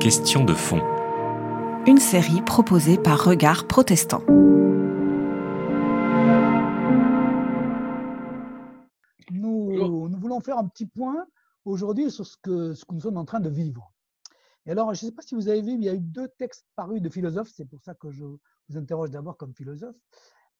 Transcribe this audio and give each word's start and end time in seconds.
Question 0.00 0.44
de 0.44 0.54
fond. 0.54 0.80
Une 1.86 1.98
série 1.98 2.42
proposée 2.42 2.98
par 2.98 3.24
Regard 3.24 3.68
Protestant. 3.68 4.24
Nous, 9.30 10.08
nous 10.08 10.18
voulons 10.18 10.40
faire 10.40 10.58
un 10.58 10.66
petit 10.66 10.86
point 10.86 11.24
aujourd'hui 11.64 12.10
sur 12.10 12.26
ce 12.26 12.36
que, 12.42 12.74
ce 12.74 12.84
que 12.84 12.92
nous 12.92 13.00
sommes 13.00 13.18
en 13.18 13.24
train 13.24 13.38
de 13.38 13.48
vivre. 13.48 13.92
Et 14.66 14.72
alors, 14.72 14.92
je 14.94 15.04
ne 15.06 15.10
sais 15.10 15.14
pas 15.14 15.22
si 15.22 15.36
vous 15.36 15.48
avez 15.48 15.62
vu, 15.62 15.74
il 15.74 15.84
y 15.84 15.88
a 15.88 15.94
eu 15.94 16.00
deux 16.00 16.26
textes 16.36 16.66
parus 16.74 17.00
de 17.00 17.08
philosophes, 17.08 17.52
c'est 17.54 17.68
pour 17.68 17.80
ça 17.80 17.94
que 17.94 18.10
je 18.10 18.24
vous 18.24 18.76
interroge 18.76 19.10
d'abord 19.10 19.36
comme 19.36 19.54
philosophe. 19.54 19.94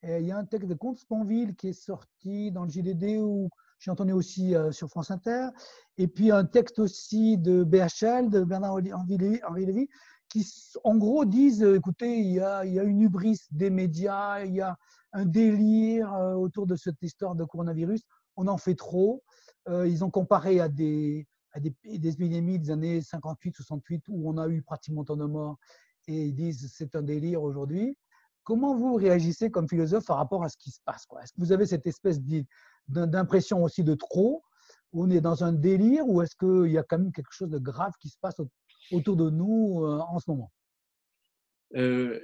Et 0.04 0.18
il 0.20 0.26
y 0.26 0.30
a 0.30 0.38
un 0.38 0.44
texte 0.44 0.68
de 0.68 0.74
Comte 0.74 1.00
Sponville 1.00 1.56
qui 1.56 1.70
est 1.70 1.72
sorti 1.72 2.52
dans 2.52 2.62
le 2.62 2.70
JDD 2.70 3.16
où 3.18 3.50
j'ai 3.78 3.90
entendu 3.90 4.12
aussi 4.12 4.54
euh, 4.54 4.72
sur 4.72 4.88
France 4.88 5.10
Inter. 5.10 5.48
Et 5.96 6.08
puis 6.08 6.30
un 6.30 6.44
texte 6.44 6.78
aussi 6.78 7.38
de 7.38 7.64
BHL, 7.64 8.30
de 8.30 8.44
Bernard-Henri 8.44 9.66
Lévy, 9.66 9.88
qui 10.28 10.46
en 10.84 10.96
gros 10.96 11.24
disent, 11.24 11.62
euh, 11.62 11.76
écoutez, 11.76 12.18
il 12.18 12.32
y, 12.32 12.40
a, 12.40 12.64
une 12.64 13.02
hubris 13.02 13.40
des 13.50 13.70
médias, 13.70 14.44
il 14.44 14.54
y 14.54 14.60
a 14.60 14.76
un 15.12 15.24
délire 15.24 16.12
euh, 16.14 16.34
autour 16.34 16.66
de 16.66 16.76
cette 16.76 17.02
histoire 17.02 17.34
de 17.34 17.44
coronavirus, 17.44 18.02
on 18.36 18.46
en 18.46 18.58
fait 18.58 18.74
trop. 18.74 19.22
Ils 19.70 20.02
ont 20.02 20.08
comparé 20.08 20.60
à 20.60 20.68
des, 20.70 21.26
à 21.52 21.60
des 21.60 21.74
épidémies 21.84 22.58
des 22.58 22.70
années 22.70 23.00
58-68 23.00 24.04
où 24.08 24.30
on 24.30 24.38
a 24.38 24.48
eu 24.48 24.62
pratiquement 24.62 25.04
tant 25.04 25.16
de 25.16 25.26
morts 25.26 25.58
et 26.06 26.24
ils 26.24 26.34
disent 26.34 26.72
c'est 26.74 26.96
un 26.96 27.02
délire 27.02 27.42
aujourd'hui. 27.42 27.98
Comment 28.44 28.74
vous 28.74 28.94
réagissez 28.94 29.50
comme 29.50 29.68
philosophe 29.68 30.06
par 30.06 30.16
rapport 30.16 30.42
à 30.42 30.48
ce 30.48 30.56
qui 30.56 30.70
se 30.70 30.80
passe 30.82 31.06
Est-ce 31.22 31.34
que 31.34 31.40
vous 31.40 31.52
avez 31.52 31.66
cette 31.66 31.86
espèce 31.86 32.18
d'impression 32.88 33.62
aussi 33.62 33.84
de 33.84 33.94
trop. 33.94 34.42
On 34.92 35.10
est 35.10 35.20
dans 35.20 35.44
un 35.44 35.52
délire 35.52 36.06
ou 36.06 36.22
est-ce 36.22 36.34
qu'il 36.36 36.72
y 36.72 36.78
a 36.78 36.82
quand 36.82 36.98
même 36.98 37.12
quelque 37.12 37.32
chose 37.32 37.50
de 37.50 37.58
grave 37.58 37.92
qui 38.00 38.08
se 38.08 38.18
passe 38.20 38.36
autour 38.90 39.16
de 39.16 39.30
nous 39.30 39.84
euh, 39.84 39.98
en 39.98 40.18
ce 40.18 40.30
moment? 40.30 40.52
Euh, 41.76 42.18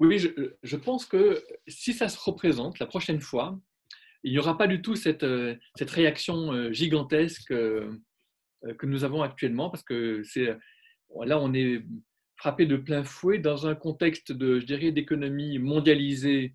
Oui, 0.00 0.18
je, 0.18 0.28
je, 0.62 0.76
pense 0.76 1.06
que 1.06 1.42
si 1.68 1.92
ça 1.92 2.08
se 2.08 2.18
représente 2.18 2.78
la 2.80 2.86
prochaine 2.86 3.20
fois, 3.20 3.58
il 4.24 4.32
n'y 4.32 4.38
aura 4.38 4.58
pas 4.58 4.66
du 4.66 4.82
tout 4.82 4.96
cette, 4.96 5.22
euh, 5.22 5.54
cette 5.76 5.90
réaction 5.90 6.72
gigantesque 6.72 7.48
que 7.48 8.86
nous 8.86 9.04
avons 9.04 9.22
actuellement 9.22 9.70
parce 9.70 9.84
que 9.84 10.22
c'est 10.24 10.56
là 11.24 11.38
on 11.38 11.52
est 11.52 11.84
frappé 12.36 12.66
de 12.66 12.76
plein 12.76 13.04
fouet 13.04 13.38
dans 13.38 13.66
un 13.66 13.74
contexte 13.74 14.32
de, 14.32 14.58
je 14.58 14.66
dirais, 14.66 14.92
d'économie 14.92 15.58
mondialisée, 15.58 16.54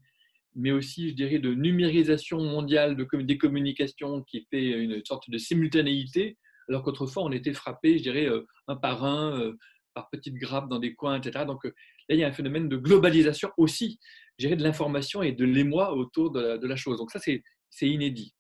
mais 0.56 0.72
aussi, 0.72 1.10
je 1.10 1.16
dirais, 1.16 1.40
de 1.40 1.54
numérisation 1.54 2.40
mondiale 2.42 2.96
de, 2.96 3.08
des 3.22 3.38
communications 3.38 4.24
qui 4.24 4.48
fait 4.50 4.70
une 4.70 5.04
sorte 5.06 5.30
de 5.30 5.38
simultanéité, 5.38 6.38
alors 6.68 6.84
qu'autrefois, 6.84 7.24
on 7.24 7.32
était 7.32 7.54
frappé, 7.54 7.98
je 7.98 8.04
dirais, 8.04 8.26
euh, 8.26 8.46
un 8.68 8.76
par 8.76 9.04
un, 9.04 9.40
euh, 9.40 9.58
par 9.94 10.10
petites 10.10 10.36
grappes 10.36 10.70
dans 10.70 10.80
des 10.80 10.94
coins, 10.96 11.20
etc. 11.20 11.46
Donc 11.46 11.66
euh, 11.66 11.74
là, 12.10 12.16
il 12.16 12.20
y 12.20 12.24
a 12.24 12.28
un 12.28 12.32
phénomène 12.32 12.70
de 12.70 12.78
globalisation 12.78 13.50
aussi, 13.58 14.00
je 14.38 14.46
dirais, 14.46 14.56
de 14.56 14.64
l'information 14.64 15.24
et 15.24 15.32
de 15.32 15.46
l'émoi 15.46 15.94
autour 15.94 16.32
de 16.32 16.40
la, 16.40 16.58
de 16.58 16.68
la, 16.68 16.76
chose. 16.76 16.98
Donc 16.98 17.12
ça, 17.12 17.20
c'est 17.20 17.42
inédit. 17.82 18.34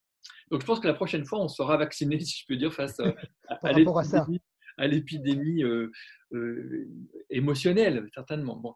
Donc 0.51 0.61
je 0.61 0.65
pense 0.65 0.79
que 0.79 0.87
la 0.87 0.93
prochaine 0.93 1.25
fois, 1.25 1.39
on 1.39 1.47
sera 1.47 1.77
vacciné, 1.77 2.19
si 2.25 2.41
je 2.41 2.45
peux 2.47 2.55
dire, 2.55 2.73
face 2.73 2.99
à, 2.99 4.87
l'épidémie 4.87 5.63
euh, 5.63 5.91
euh, 6.33 6.87
émotionnelle, 7.29 8.07
certainement. 8.13 8.55
Bon. 8.57 8.73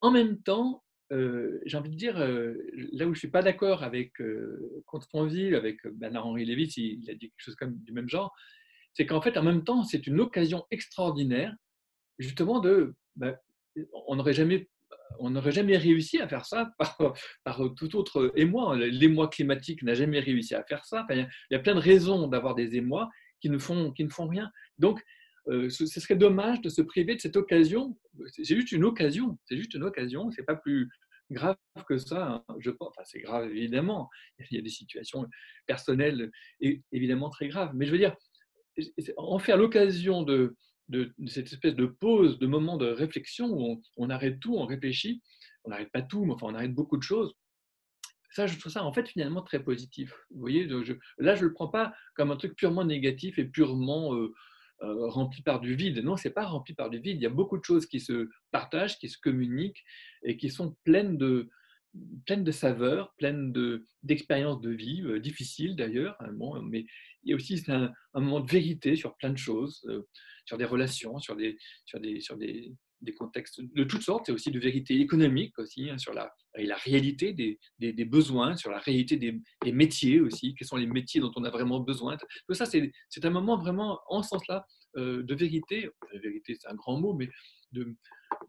En 0.00 0.10
même 0.10 0.40
temps, 0.42 0.82
euh, 1.12 1.60
j'ai 1.64 1.76
envie 1.76 1.90
de 1.90 1.96
dire, 1.96 2.18
là 2.18 2.24
où 2.24 2.98
je 2.98 3.04
ne 3.04 3.14
suis 3.14 3.30
pas 3.30 3.42
d'accord 3.42 3.82
avec 3.82 4.12
Comte 4.86 5.04
Sponville, 5.04 5.54
avec 5.54 5.86
Bernard-Henri 5.86 6.44
Lévy, 6.44 6.72
il 6.76 7.10
a 7.10 7.14
dit 7.14 7.30
quelque 7.30 7.44
chose 7.44 7.56
comme 7.56 7.76
du 7.78 7.92
même 7.92 8.08
genre, 8.08 8.34
c'est 8.94 9.06
qu'en 9.06 9.20
fait, 9.20 9.36
en 9.36 9.42
même 9.42 9.62
temps, 9.62 9.84
c'est 9.84 10.06
une 10.06 10.20
occasion 10.20 10.64
extraordinaire, 10.70 11.54
justement, 12.18 12.60
de. 12.60 12.94
Ben, 13.14 13.36
on 14.06 14.16
n'aurait 14.16 14.32
jamais 14.32 14.68
on 15.18 15.30
n'aurait 15.30 15.52
jamais 15.52 15.76
réussi 15.76 16.18
à 16.20 16.28
faire 16.28 16.46
ça 16.46 16.72
par, 16.78 17.14
par, 17.44 17.60
tout 17.76 17.96
autre 17.96 18.32
émoi. 18.36 18.76
L'émoi 18.76 19.28
climatique 19.28 19.82
n'a 19.82 19.94
jamais 19.94 20.20
réussi 20.20 20.54
à 20.54 20.64
faire 20.64 20.84
ça. 20.84 21.06
il 21.10 21.28
y 21.50 21.54
a 21.54 21.58
plein 21.58 21.74
de 21.74 21.80
raisons 21.80 22.26
d'avoir 22.26 22.54
des 22.54 22.76
émois 22.76 23.10
qui 23.40 23.50
ne 23.50 23.58
font, 23.58 23.92
qui 23.92 24.04
ne 24.04 24.08
font 24.08 24.26
rien. 24.26 24.50
Donc, 24.78 25.02
euh, 25.48 25.70
ce 25.70 25.86
serait 25.86 26.16
dommage 26.16 26.60
de 26.60 26.68
se 26.68 26.82
priver 26.82 27.14
de 27.14 27.20
cette 27.20 27.36
occasion. 27.36 27.96
C'est 28.28 28.44
juste 28.44 28.72
une 28.72 28.84
occasion, 28.84 29.38
c'est 29.44 29.56
juste 29.56 29.74
une 29.74 29.84
occasion, 29.84 30.30
c'est 30.30 30.42
pas 30.42 30.56
plus 30.56 30.88
grave 31.30 31.56
que 31.88 31.98
ça. 31.98 32.42
Hein. 32.48 32.56
Je 32.58 32.70
pense, 32.70 32.94
c'est 33.04 33.20
grave 33.20 33.50
évidemment. 33.50 34.08
Il 34.50 34.56
y 34.56 34.58
a 34.58 34.62
des 34.62 34.70
situations 34.70 35.26
personnelles 35.66 36.30
évidemment 36.92 37.30
très 37.30 37.48
graves, 37.48 37.72
mais 37.74 37.86
je 37.86 37.92
veux 37.92 37.98
dire, 37.98 38.16
en 39.16 39.38
faire 39.38 39.56
l'occasion 39.56 40.22
de, 40.22 40.56
cette 41.26 41.46
espèce 41.52 41.74
de 41.74 41.86
pause, 41.86 42.38
de 42.38 42.46
moment 42.46 42.76
de 42.76 42.86
réflexion 42.86 43.48
où 43.50 43.82
on, 43.96 44.10
arrête 44.10 44.40
tout, 44.40 44.56
on 44.56 44.66
réfléchit, 44.66 45.22
on 45.64 45.70
n'arrête 45.70 45.90
pas 45.92 46.02
tout, 46.02 46.24
mais 46.24 46.32
enfin 46.32 46.46
on 46.48 46.54
arrête 46.54 46.74
beaucoup 46.74 46.96
de 46.96 47.02
choses. 47.02 47.34
Ça, 48.30 48.46
je 48.46 48.58
trouve 48.58 48.72
ça 48.72 48.84
en 48.84 48.92
fait 48.92 49.08
finalement 49.08 49.42
très 49.42 49.62
positif. 49.62 50.12
Vous 50.30 50.40
voyez, 50.40 50.66
là, 50.66 51.34
je 51.34 51.42
ne 51.42 51.48
le 51.48 51.52
prends 51.54 51.68
pas 51.68 51.94
comme 52.14 52.30
un 52.30 52.36
truc 52.36 52.54
purement 52.54 52.84
négatif 52.84 53.38
et 53.38 53.46
purement 53.46 54.14
euh, 54.14 54.34
euh, 54.82 55.08
rempli 55.08 55.42
par 55.42 55.60
du 55.60 55.74
vide. 55.74 56.02
Non, 56.04 56.16
c'est 56.16 56.30
pas 56.30 56.44
rempli 56.44 56.74
par 56.74 56.90
du 56.90 56.98
vide. 56.98 57.16
Il 57.16 57.22
y 57.22 57.26
a 57.26 57.30
beaucoup 57.30 57.58
de 57.58 57.64
choses 57.64 57.86
qui 57.86 58.00
se 58.00 58.28
partagent, 58.50 58.98
qui 58.98 59.08
se 59.08 59.18
communiquent 59.18 59.82
et 60.22 60.36
qui 60.36 60.50
sont 60.50 60.76
pleines 60.84 61.16
de, 61.16 61.48
pleines 62.26 62.44
de 62.44 62.52
saveurs, 62.52 63.14
pleines 63.16 63.52
d'expériences 64.02 64.60
de, 64.60 64.70
vie, 64.70 65.02
euh, 65.02 65.20
difficiles 65.20 65.76
d'ailleurs. 65.76 66.16
Hein, 66.20 66.32
bon, 66.32 66.60
mais 66.62 66.86
il 67.22 67.30
y 67.30 67.32
a 67.32 67.36
aussi 67.36 67.62
un, 67.68 67.92
moment 68.14 68.40
de 68.40 68.50
vérité 68.50 68.96
sur 68.96 69.16
plein 69.16 69.30
de 69.30 69.38
choses, 69.38 69.84
euh, 69.88 70.02
sur 70.44 70.58
des 70.58 70.64
relations, 70.64 71.18
sur 71.18 71.36
des, 71.36 71.56
sur 71.84 72.00
des, 72.00 72.20
sur 72.20 72.36
des, 72.36 72.72
des 73.00 73.14
contextes 73.14 73.60
de 73.60 73.84
toutes 73.84 74.02
sortes, 74.02 74.28
et 74.28 74.32
aussi 74.32 74.50
de 74.50 74.58
vérité 74.58 75.00
économique 75.00 75.58
aussi, 75.58 75.90
hein, 75.90 75.98
sur 75.98 76.14
la, 76.14 76.32
la 76.54 76.76
réalité 76.76 77.32
des, 77.32 77.58
des, 77.78 78.04
besoins, 78.04 78.56
sur 78.56 78.70
la 78.70 78.78
réalité 78.78 79.16
des, 79.16 79.72
métiers 79.72 80.20
aussi, 80.20 80.54
quels 80.54 80.68
sont 80.68 80.76
les 80.76 80.86
métiers 80.86 81.20
dont 81.20 81.32
on 81.36 81.44
a 81.44 81.50
vraiment 81.50 81.80
besoin. 81.80 82.16
Tout 82.16 82.54
ça, 82.54 82.66
c'est 82.66 83.24
un 83.24 83.30
moment 83.30 83.58
vraiment, 83.58 84.00
en 84.08 84.22
ce 84.22 84.30
sens-là, 84.30 84.66
euh, 84.96 85.22
de 85.22 85.34
vérité, 85.34 85.90
vérité 86.22 86.56
c'est 86.58 86.68
un 86.68 86.74
grand 86.74 86.98
mot, 86.98 87.12
mais 87.12 87.28
de, 87.72 87.94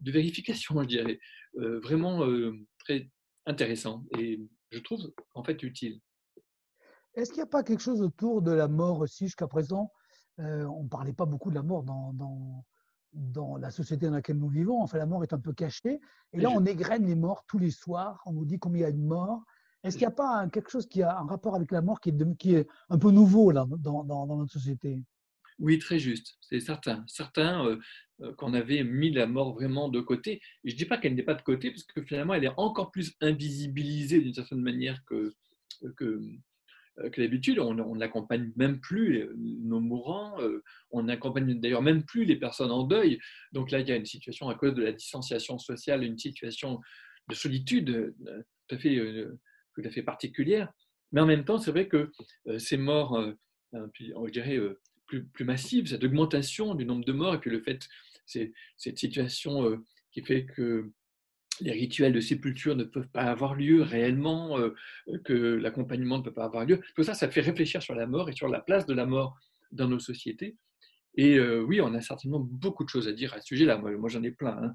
de 0.00 0.10
vérification, 0.10 0.82
je 0.82 0.88
dirais, 0.88 1.18
euh, 1.58 1.80
vraiment 1.80 2.24
euh, 2.24 2.54
très 2.78 3.10
intéressant 3.44 4.04
et 4.18 4.40
je 4.70 4.78
trouve 4.78 5.12
en 5.34 5.44
fait 5.44 5.62
utile. 5.62 6.00
Est-ce 7.14 7.30
qu'il 7.30 7.38
n'y 7.38 7.48
a 7.48 7.50
pas 7.50 7.62
quelque 7.62 7.82
chose 7.82 8.00
autour 8.00 8.42
de 8.42 8.52
la 8.52 8.68
mort 8.68 9.00
aussi 9.00 9.24
jusqu'à 9.24 9.48
présent? 9.48 9.90
On 10.38 10.84
ne 10.84 10.88
parlait 10.88 11.12
pas 11.12 11.26
beaucoup 11.26 11.50
de 11.50 11.56
la 11.56 11.64
mort 11.64 11.82
dans 11.82 12.64
dans 13.12 13.56
la 13.56 13.70
société 13.70 14.06
dans 14.06 14.12
laquelle 14.12 14.38
nous 14.38 14.48
vivons. 14.48 14.82
Enfin, 14.82 14.98
la 14.98 15.06
mort 15.06 15.22
est 15.22 15.32
un 15.32 15.38
peu 15.38 15.52
cachée. 15.52 16.00
Et 16.32 16.40
là, 16.40 16.50
on 16.50 16.64
égrène 16.64 17.06
les 17.06 17.14
morts 17.14 17.44
tous 17.46 17.58
les 17.58 17.70
soirs. 17.70 18.22
On 18.26 18.32
nous 18.32 18.44
dit 18.44 18.58
combien 18.58 18.80
il 18.80 18.84
y 18.84 18.86
a 18.86 18.92
de 18.92 18.98
morts. 18.98 19.44
Est-ce 19.84 19.96
qu'il 19.96 20.06
n'y 20.06 20.12
a 20.12 20.16
pas 20.16 20.48
quelque 20.48 20.70
chose 20.70 20.88
qui 20.88 21.02
a 21.02 21.18
un 21.18 21.26
rapport 21.26 21.54
avec 21.54 21.70
la 21.70 21.82
mort 21.82 22.00
qui 22.00 22.10
est, 22.10 22.36
qui 22.36 22.54
est 22.54 22.66
un 22.88 22.98
peu 22.98 23.10
nouveau 23.10 23.50
là, 23.50 23.66
dans, 23.78 24.04
dans, 24.04 24.26
notre 24.36 24.52
société? 24.52 25.02
Oui, 25.58 25.78
très 25.78 25.98
juste. 25.98 26.36
C'est 26.40 26.60
certain. 26.60 27.04
Certains 27.06 27.64
euh, 27.64 27.78
euh, 28.22 28.32
qu'on 28.34 28.54
avait 28.54 28.84
mis 28.84 29.10
la 29.10 29.26
mort 29.26 29.54
vraiment 29.54 29.88
de 29.88 30.00
côté. 30.00 30.40
je 30.64 30.72
ne 30.72 30.76
dis 30.76 30.84
pas 30.84 30.98
qu'elle 30.98 31.14
n'est 31.14 31.22
pas 31.22 31.34
de 31.34 31.42
côté, 31.42 31.70
parce 31.70 31.84
que 31.84 32.02
finalement, 32.02 32.34
elle 32.34 32.44
est 32.44 32.54
encore 32.56 32.90
plus 32.90 33.14
invisibilisée 33.20 34.20
d'une 34.20 34.34
certaine 34.34 34.60
manière 34.60 35.04
que, 35.04 35.34
que, 35.96 36.20
que 37.12 37.20
d'habitude. 37.20 37.58
On 37.58 37.96
n'accompagne 37.96 38.52
même 38.56 38.80
plus 38.80 39.28
nos 39.36 39.80
mourants, 39.80 40.40
euh, 40.40 40.62
on 40.90 41.04
n'accompagne 41.04 41.58
d'ailleurs 41.60 41.82
même 41.82 42.04
plus 42.04 42.24
les 42.24 42.36
personnes 42.36 42.70
en 42.70 42.84
deuil. 42.84 43.18
Donc 43.52 43.70
là, 43.70 43.80
il 43.80 43.88
y 43.88 43.92
a 43.92 43.96
une 43.96 44.06
situation 44.06 44.48
à 44.48 44.54
cause 44.54 44.74
de 44.74 44.82
la 44.82 44.92
distanciation 44.92 45.58
sociale, 45.58 46.02
une 46.02 46.18
situation 46.18 46.80
de 47.28 47.34
solitude 47.34 47.90
euh, 47.90 48.42
tout 48.68 48.74
à 48.74 48.78
fait, 48.78 49.26
tout 49.74 49.82
à 49.84 49.90
fait 49.90 50.02
particulière. 50.02 50.72
Mais 51.12 51.20
en 51.20 51.26
même 51.26 51.44
temps, 51.44 51.58
c'est 51.58 51.70
vrai 51.70 51.88
que 51.88 52.12
ces 52.58 52.76
morts, 52.76 53.18
je 53.72 54.30
dirais, 54.30 54.58
plus, 55.06 55.24
plus 55.24 55.46
massives, 55.46 55.86
cette 55.86 56.04
augmentation 56.04 56.74
du 56.74 56.84
nombre 56.84 57.06
de 57.06 57.12
morts, 57.12 57.34
et 57.34 57.38
puis 57.38 57.50
le 57.50 57.62
fait, 57.62 57.80
cette 58.26 58.98
situation 58.98 59.82
qui 60.12 60.22
fait 60.22 60.44
que 60.44 60.92
les 61.60 61.72
rituels 61.72 62.12
de 62.12 62.20
sépulture 62.20 62.76
ne 62.76 62.84
peuvent 62.84 63.08
pas 63.08 63.22
avoir 63.22 63.54
lieu 63.54 63.82
réellement, 63.82 64.58
euh, 64.58 64.74
que 65.24 65.32
l'accompagnement 65.32 66.18
ne 66.18 66.22
peut 66.22 66.32
pas 66.32 66.44
avoir 66.44 66.64
lieu. 66.64 66.80
Tout 66.94 67.02
ça, 67.02 67.14
ça 67.14 67.28
fait 67.28 67.40
réfléchir 67.40 67.82
sur 67.82 67.94
la 67.94 68.06
mort 68.06 68.28
et 68.28 68.32
sur 68.32 68.48
la 68.48 68.60
place 68.60 68.86
de 68.86 68.94
la 68.94 69.06
mort 69.06 69.36
dans 69.72 69.88
nos 69.88 69.98
sociétés. 69.98 70.56
Et 71.16 71.36
euh, 71.36 71.62
oui, 71.62 71.80
on 71.80 71.94
a 71.94 72.00
certainement 72.00 72.38
beaucoup 72.38 72.84
de 72.84 72.88
choses 72.88 73.08
à 73.08 73.12
dire 73.12 73.34
à 73.34 73.40
ce 73.40 73.46
sujet-là. 73.48 73.78
Moi, 73.78 74.08
j'en 74.08 74.22
ai 74.22 74.30
plein. 74.30 74.56
Hein. 74.62 74.74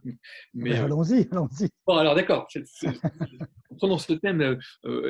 Mais 0.54 0.78
euh, 0.78 0.86
allons-y, 0.86 1.28
allons-y. 1.32 1.70
Bon, 1.88 1.96
alors 1.96 2.16
d'accord. 2.16 2.48
Prenons 3.78 3.98
ce 3.98 4.14
thème. 4.14 4.60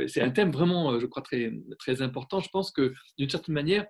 c'est 0.08 0.22
un 0.22 0.30
thème 0.30 0.52
vraiment, 0.52 1.00
je 1.00 1.06
crois, 1.06 1.24
très, 1.24 1.52
très 1.80 2.02
important. 2.02 2.40
Je 2.40 2.50
pense 2.50 2.72
que 2.72 2.94
d'une 3.18 3.30
certaine 3.30 3.56
manière, 3.56 3.86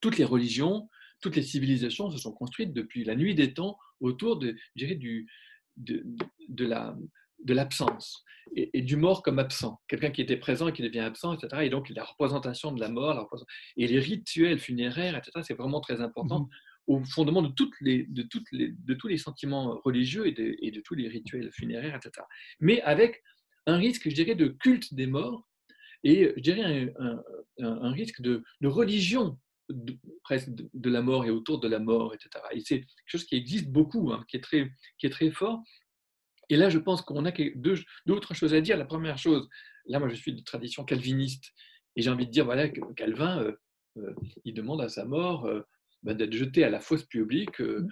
toutes 0.00 0.18
les 0.18 0.24
religions, 0.24 0.88
toutes 1.20 1.36
les 1.36 1.42
civilisations 1.42 2.10
se 2.10 2.18
sont 2.18 2.32
construites 2.32 2.72
depuis 2.72 3.04
la 3.04 3.16
nuit 3.16 3.34
des 3.34 3.54
temps 3.54 3.78
autour 4.00 4.38
de, 4.38 4.54
je 4.76 4.84
dirais, 4.84 4.94
du, 4.94 5.26
de, 5.76 6.04
de 6.48 6.66
la 6.66 6.96
de 7.44 7.54
l'absence 7.54 8.24
et, 8.54 8.82
du 8.82 8.96
mort 8.96 9.22
comme 9.22 9.38
absent, 9.38 9.80
quelqu'un 9.88 10.10
qui 10.10 10.22
était 10.22 10.36
présent 10.36 10.68
et 10.68 10.72
qui 10.72 10.82
devient 10.82 11.00
absent, 11.00 11.34
etc. 11.34 11.62
Et 11.64 11.70
donc 11.70 11.88
la 11.90 12.04
représentation 12.04 12.72
de 12.72 12.80
la 12.80 12.88
mort, 12.88 13.28
et 13.76 13.86
les 13.86 13.98
rituels 13.98 14.58
funéraires, 14.58 15.16
etc. 15.16 15.40
C'est 15.42 15.54
vraiment 15.54 15.80
très 15.80 16.00
important. 16.00 16.40
Mhm. 16.40 16.48
au 16.86 17.04
fondement 17.04 17.42
de, 17.42 17.48
toutes 17.48 17.74
les, 17.80 18.04
de, 18.04 18.22
toutes 18.22 18.46
les, 18.52 18.72
de 18.72 18.94
tous 18.94 19.08
les 19.08 19.18
sentiments 19.18 19.80
religieux 19.84 20.26
et 20.28 20.32
de, 20.32 20.56
et 20.60 20.70
de 20.70 20.80
tous 20.80 20.94
les 20.94 21.08
rituels 21.08 21.50
funéraires, 21.52 21.96
etc. 21.96 22.24
Mais 22.60 22.80
avec 22.82 23.22
un 23.66 23.76
risque, 23.76 24.08
je 24.08 24.14
dirais, 24.14 24.36
de 24.36 24.46
culte 24.46 24.94
des 24.94 25.08
morts 25.08 25.48
et 26.04 26.32
je 26.36 26.42
dirais 26.42 26.94
un, 27.00 27.20
un, 27.58 27.90
risque 27.90 28.20
de, 28.20 28.44
de 28.60 28.68
religion 28.68 29.36
de, 29.68 29.98
presque 30.22 30.50
de, 30.50 30.90
la 30.90 31.02
mort 31.02 31.24
et 31.24 31.30
autour 31.30 31.60
de 31.60 31.68
la 31.68 31.78
mort, 31.78 32.14
etc. 32.14 32.44
Et 32.52 32.60
c'est 32.60 32.80
quelque 32.80 33.06
chose 33.06 33.24
qui 33.24 33.36
existe 33.36 33.68
beaucoup, 33.68 34.12
hein, 34.12 34.24
qui, 34.28 34.36
est 34.36 34.40
très, 34.40 34.70
qui 34.98 35.06
est 35.06 35.10
très 35.10 35.30
fort. 35.30 35.62
Et 36.48 36.56
là, 36.56 36.68
je 36.68 36.78
pense 36.78 37.02
qu'on 37.02 37.24
a 37.24 37.32
deux, 37.32 37.76
deux 38.06 38.14
autres 38.14 38.34
choses 38.34 38.54
à 38.54 38.60
dire. 38.60 38.76
La 38.76 38.84
première 38.84 39.18
chose, 39.18 39.48
là, 39.86 39.98
moi, 39.98 40.08
je 40.08 40.14
suis 40.14 40.32
de 40.32 40.42
tradition 40.42 40.84
calviniste, 40.84 41.52
et 41.96 42.02
j'ai 42.02 42.10
envie 42.10 42.26
de 42.26 42.30
dire, 42.30 42.44
voilà, 42.44 42.68
Calvin, 42.68 43.42
euh, 43.42 43.52
euh, 43.98 44.14
il 44.44 44.54
demande 44.54 44.80
à 44.80 44.88
sa 44.88 45.04
mort 45.04 45.46
euh, 45.46 45.62
bah, 46.02 46.14
d'être 46.14 46.34
jeté 46.34 46.62
à 46.62 46.70
la 46.70 46.80
fosse 46.80 47.04
publique 47.04 47.58
mmh. 47.60 47.88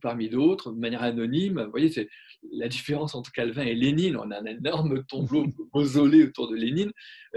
Parmi 0.00 0.28
d'autres, 0.28 0.72
de 0.72 0.78
manière 0.78 1.02
anonyme. 1.02 1.62
Vous 1.62 1.70
voyez, 1.70 1.90
c'est 1.90 2.08
la 2.52 2.68
différence 2.68 3.14
entre 3.14 3.32
Calvin 3.32 3.62
et 3.62 3.74
Lénine. 3.74 4.16
On 4.16 4.30
a 4.30 4.40
un 4.40 4.44
énorme 4.44 5.04
tombeau 5.04 5.44
mausolée 5.74 6.24
autour 6.24 6.48
de 6.50 6.56
Lénine. 6.56 6.92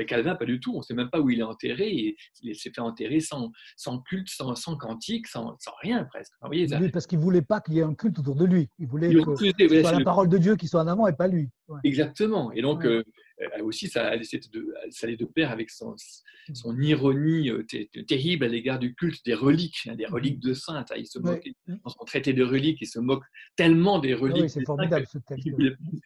Calvin, 0.08 0.36
pas 0.36 0.46
du 0.46 0.60
tout. 0.60 0.74
On 0.76 0.80
ne 0.80 0.84
sait 0.84 0.94
même 0.94 1.10
pas 1.10 1.20
où 1.20 1.30
il 1.30 1.40
est 1.40 1.44
enterré. 1.44 2.16
il 2.44 2.56
s'est 2.56 2.72
fait 2.72 2.82
enterrer 2.82 3.20
sans, 3.20 3.52
sans 3.76 4.00
culte, 4.02 4.30
sans, 4.30 4.56
sans 4.56 4.76
cantique, 4.76 5.28
sans, 5.28 5.56
sans, 5.60 5.72
rien 5.82 6.04
presque. 6.06 6.34
Vous 6.42 6.48
voyez, 6.48 6.68
parce 6.92 7.08
qu'il 7.08 7.20
ne 7.20 7.24
voulait 7.24 7.42
pas 7.42 7.62
qu'il 7.62 7.76
y 7.76 7.80
ait 7.80 7.84
un 7.84 7.96
culte 7.96 8.20
autour 8.20 8.36
de 8.36 8.46
lui. 8.46 8.70
Il 8.80 8.88
voulait 8.88 9.14
que, 9.14 9.36
ce 9.36 9.82
soit 9.82 9.92
la 9.92 10.04
parole 10.04 10.30
de 10.30 10.38
Dieu 10.38 10.56
qui 10.56 10.68
soit 10.68 10.82
en 10.82 10.88
avant 10.88 11.08
et 11.08 11.14
pas 11.14 11.28
lui. 11.28 11.50
Exactement. 11.84 12.52
Et 12.52 12.62
donc, 12.62 12.86
euh, 12.86 13.04
aussi, 13.62 13.88
ça, 13.88 14.08
allait 14.08 14.26
de, 14.52 14.74
ça 14.90 15.06
allait 15.06 15.16
de 15.16 15.26
pair 15.26 15.52
avec 15.52 15.70
son, 15.70 15.96
son 16.54 16.80
ironie 16.80 17.52
euh, 17.52 17.64
terrible 18.08 18.46
à 18.46 18.48
l'égard 18.48 18.80
du 18.80 18.96
culte 18.96 19.24
des 19.26 19.36
reliques, 19.36 19.88
hein, 19.88 19.96
des 19.96 20.06
mmh 20.06 20.14
reliques 20.14 20.40
de 20.40 20.54
saints. 20.54 20.84
Hein. 20.90 20.96
Il 20.98 21.06
se 21.06 21.20
moque, 21.20 21.46
mmh. 21.68 21.76
dans 21.84 21.90
son 21.90 22.04
traité 22.06 22.34
de 22.34 22.44
reliques, 22.44 22.80
il 22.82 22.88
se 22.88 23.00
moque 23.00 23.24
tellement 23.56 24.00
des 24.00 24.14
ah 24.14 24.18
reliques. 24.18 24.50
c'est 24.50 24.66
formidable 24.66 25.06
ce 25.06 25.20
texte. 25.20 25.48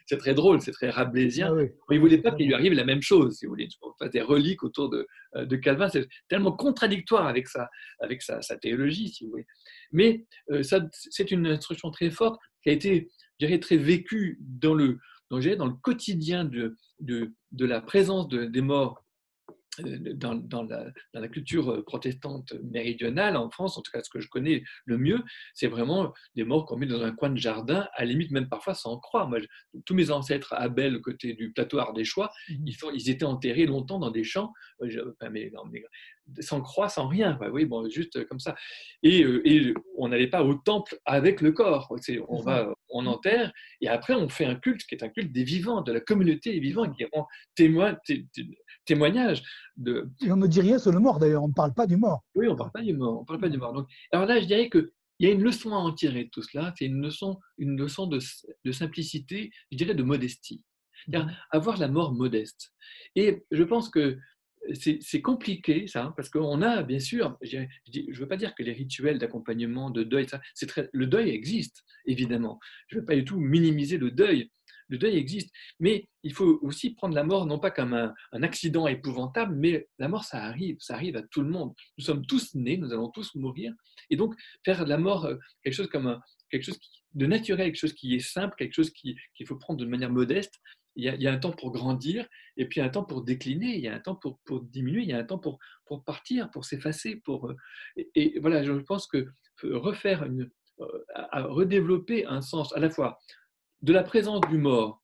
C'est 0.08 0.18
très 0.18 0.34
drôle, 0.34 0.62
c'est 0.62 0.72
très 0.72 0.90
rablaisien. 0.90 1.56
Ah 1.58 1.64
il 1.92 1.96
ne 1.96 2.00
voulait 2.00 2.18
pas 2.18 2.32
qu'il 2.32 2.48
lui 2.48 2.54
arrive 2.54 2.74
la 2.74 2.86
même 2.86 3.02
chose, 3.02 3.38
si 3.38 3.46
vous 3.46 3.52
voulez, 3.52 3.70
des 4.12 4.22
reliques 4.22 4.64
autour 4.64 4.90
de, 4.90 5.08
euh, 5.36 5.46
de 5.46 5.56
Calvin. 5.56 5.88
C'est 5.88 6.08
tellement 6.28 6.52
contradictoire 6.52 7.28
avec, 7.28 7.48
sa, 7.48 7.70
avec 8.02 8.22
sa, 8.22 8.42
sa, 8.42 8.58
théologie, 8.58 9.08
si 9.08 9.24
vous 9.24 9.32
voulez. 9.32 9.48
Mais 9.94 10.26
ça, 10.64 10.86
c'est 10.92 11.32
une 11.32 11.48
instruction 11.48 11.92
très 11.92 12.10
forte 12.10 12.40
qui 12.64 12.70
a 12.70 12.74
été, 12.74 13.10
je 13.40 13.46
dirais, 13.46 13.60
très 13.60 13.78
vécue 13.78 14.38
dans 14.42 14.74
le, 14.74 15.00
donc, 15.32 15.48
dans 15.56 15.66
le 15.66 15.74
quotidien 15.74 16.44
de, 16.44 16.76
la 17.58 17.82
présence 17.82 18.28
de, 18.28 18.46
des 18.46 18.62
morts 18.62 19.02
dans, 19.80 20.36
dans, 20.36 20.64
la, 20.64 20.86
dans, 21.14 21.22
la, 21.22 21.28
culture 21.28 21.84
protestante 21.86 22.54
méridionale 22.62 23.38
en 23.38 23.50
France, 23.50 23.78
en 23.78 23.82
tout 23.82 23.92
cas 23.92 24.04
ce 24.04 24.10
que 24.10 24.20
je 24.20 24.28
connais 24.28 24.64
le 24.86 24.98
mieux, 24.98 25.24
c'est 25.54 25.68
vraiment 25.68 26.14
des 26.36 26.44
morts 26.44 26.66
qu'on 26.66 26.78
met 26.78 26.86
dans 26.86 27.02
un 27.02 27.12
coin 27.12 27.30
de 27.30 27.38
jardin, 27.38 27.88
à 27.94 28.04
la 28.04 28.12
limite 28.12 28.32
même 28.32 28.50
parfois 28.50 28.74
sans 28.74 28.98
croix. 28.98 29.26
Moi, 29.28 29.40
tous 29.86 29.94
mes 29.94 30.12
ancêtres 30.12 30.54
à 30.54 30.68
Belle, 30.68 31.00
côté 31.00 31.34
du 31.34 31.52
plateau 31.54 31.80
Ardéchois, 31.80 32.32
mmh 32.50 32.68
ils, 32.68 32.76
ils 32.94 33.10
étaient 33.10 33.26
enterrés 33.26 33.66
longtemps 33.66 34.00
dans 34.00 34.12
des 34.12 34.24
champs, 34.24 34.52
euh, 34.82 35.14
mais, 35.32 35.52
mais, 35.72 35.84
sans 36.40 36.62
croix, 36.62 36.90
sans 36.90 37.08
rien. 37.08 37.38
Oui, 37.52 37.66
bon, 37.66 37.90
juste 37.90 38.26
comme 38.26 38.40
ça. 38.40 38.56
Et, 39.04 39.24
euh, 39.24 39.42
et 39.46 39.74
on 39.98 40.10
n'allait 40.10 40.30
pas 40.30 40.44
au 40.44 40.54
temple 40.54 40.98
avec 41.06 41.42
le 41.42 41.52
corps. 41.52 41.94
On 42.28 42.42
va, 42.42 42.74
on 42.90 43.06
enterre, 43.06 43.52
et 43.82 43.88
après 43.88 44.14
on 44.14 44.30
fait 44.30 44.46
un 44.46 44.56
culte 44.56 44.84
qui 44.84 44.96
est 44.96 45.04
un 45.04 45.10
culte 45.10 45.32
des 45.32 45.44
vivants, 45.44 45.82
de 45.82 45.92
la 45.92 46.00
communauté 46.00 46.52
des 46.52 46.60
vivants, 46.60 46.90
qui 46.90 47.06
rend 47.14 47.28
témoin, 47.56 47.98
témoignage 48.86 49.44
de. 49.78 50.10
Et 50.22 50.32
on 50.32 50.38
ne 50.38 50.48
dit 50.48 50.62
rien 50.62 50.80
sur 50.80 50.92
le 50.92 51.00
mort 51.00 51.20
d'ailleurs. 51.20 51.44
On 51.44 51.50
ne 51.50 51.54
parle 51.54 51.74
pas 51.74 51.88
du 51.88 51.98
mort. 51.98 52.24
Oui, 52.36 52.48
on 52.48 52.54
ne 52.54 52.58
parle 52.58 52.72
pas 52.72 52.82
du 52.82 52.94
mort. 52.94 53.22
On 53.22 53.26
parle 53.26 53.40
pas 53.40 53.50
du 53.50 53.58
mort. 53.58 53.74
Donc, 53.74 53.88
alors 54.12 54.26
là, 54.26 54.40
je 54.40 54.46
dirais 54.46 54.70
que 54.70 54.94
il 55.20 55.28
y 55.28 55.30
a 55.30 55.34
une 55.34 55.44
leçon 55.44 55.72
à 55.72 55.78
en 55.78 55.94
tirer 55.94 56.26
de 56.26 56.30
tout 56.30 56.42
cela. 56.42 56.74
C'est 56.78 56.86
une 56.86 57.02
leçon, 57.02 57.40
une 57.60 57.78
leçon 57.78 58.08
de, 58.08 58.20
de 58.66 58.72
simplicité, 58.72 59.52
je 59.72 59.78
dirais 59.78 59.94
de 59.94 60.02
modestie. 60.02 60.64
Mmh. 61.08 61.28
Avoir 61.52 61.78
la 61.78 61.88
mort 61.88 62.14
modeste. 62.14 62.74
Et 63.16 63.44
je 63.52 63.64
pense 63.64 63.90
que 63.90 64.18
c'est 64.74 65.22
compliqué, 65.22 65.88
ça, 65.88 66.06
hein, 66.06 66.14
parce 66.16 66.30
qu'on 66.30 66.62
a, 66.62 66.84
bien 66.84 67.00
sûr, 67.00 67.38
je 67.42 67.58
ne 67.58 68.16
veux 68.16 68.28
pas 68.28 68.38
dire 68.38 68.54
que 68.54 68.64
les 68.64 68.74
rituels 68.74 69.18
d'accompagnement, 69.18 69.90
de 69.90 70.04
deuil, 70.04 70.28
ça, 70.28 70.40
très, 70.68 70.90
le 70.94 71.08
deuil 71.08 71.30
existe, 71.30 71.84
évidemment. 72.06 72.60
Je 72.88 72.96
ne 72.96 73.02
veux 73.02 73.06
pas 73.06 73.16
du 73.16 73.26
tout 73.26 73.40
minimiser 73.40 73.98
le 73.98 74.12
deuil. 74.12 74.52
Le 74.92 74.98
deuil 74.98 75.18
existe. 75.18 75.50
Mais 75.80 76.08
il 76.22 76.34
faut 76.34 76.60
aussi 76.62 76.94
prendre 76.94 77.16
la 77.16 77.24
mort, 77.24 77.46
non 77.48 77.58
pas 77.58 77.72
comme 77.72 77.94
un, 77.94 78.44
accident 78.44 78.88
épouvantable, 78.88 79.56
mais 79.56 79.88
la 79.98 80.08
mort, 80.08 80.26
ça 80.26 80.44
arrive. 80.44 80.76
Ça 80.80 80.96
arrive 80.96 81.16
à 81.16 81.24
tout 81.24 81.42
le 81.42 81.50
monde. 81.50 81.74
Nous 81.98 82.04
sommes 82.04 82.26
tous 82.26 82.54
nés, 82.54 82.78
nous 82.78 82.92
allons 82.92 83.10
tous 83.10 83.34
mourir. 83.36 83.74
Et 84.10 84.18
donc, 84.18 84.36
faire 84.64 84.84
de 84.84 84.90
la 84.90 84.98
mort 84.98 85.26
euh, 85.26 85.38
quelque 85.64 85.74
chose 85.74 85.90
comme 85.90 86.20
quelque 86.50 86.64
chose 86.64 86.80
de 87.14 87.26
naturel, 87.26 87.68
quelque 87.68 87.80
chose 87.80 87.94
qui 87.94 88.14
est 88.16 88.20
simple, 88.20 88.56
quelque 88.58 88.74
chose 88.74 88.92
qu'il 88.92 89.16
faut 89.48 89.56
prendre 89.56 89.80
de 89.80 89.86
manière 89.86 90.12
modeste, 90.12 90.60
il 90.98 91.06
y, 91.06 91.28
a, 91.28 91.32
un 91.32 91.38
temps 91.38 91.54
pour 91.54 91.72
grandir, 91.72 92.28
et 92.58 92.68
puis 92.68 92.82
un 92.82 92.90
temps 92.90 93.06
pour 93.06 93.24
décliner, 93.24 93.76
il 93.78 93.82
y 93.82 93.88
a 93.88 93.96
un 93.96 94.00
temps 94.02 94.16
pour, 94.16 94.40
pour 94.44 94.62
diminuer, 94.62 95.04
il 95.04 95.08
y 95.08 95.14
a 95.14 95.20
un 95.20 95.24
temps 95.24 95.40
pour, 95.40 95.58
pour 95.86 96.04
partir, 96.04 96.52
pour 96.52 96.66
s'effacer. 96.66 97.22
Pour, 97.24 97.50
euh, 97.50 97.56
et, 98.16 98.38
voilà, 98.40 98.62
je 98.62 98.74
pense 98.74 99.08
que 99.08 99.26
refaire 99.64 100.26
une, 100.26 100.50
euh, 100.82 101.04
redévelopper 101.34 102.26
un 102.26 102.42
sens 102.42 102.74
à 102.76 102.80
la 102.80 102.90
fois 102.90 103.20
de 103.82 103.94
la 103.94 104.04
présence 104.04 104.42
du 104.50 104.58
mort. 104.58 105.02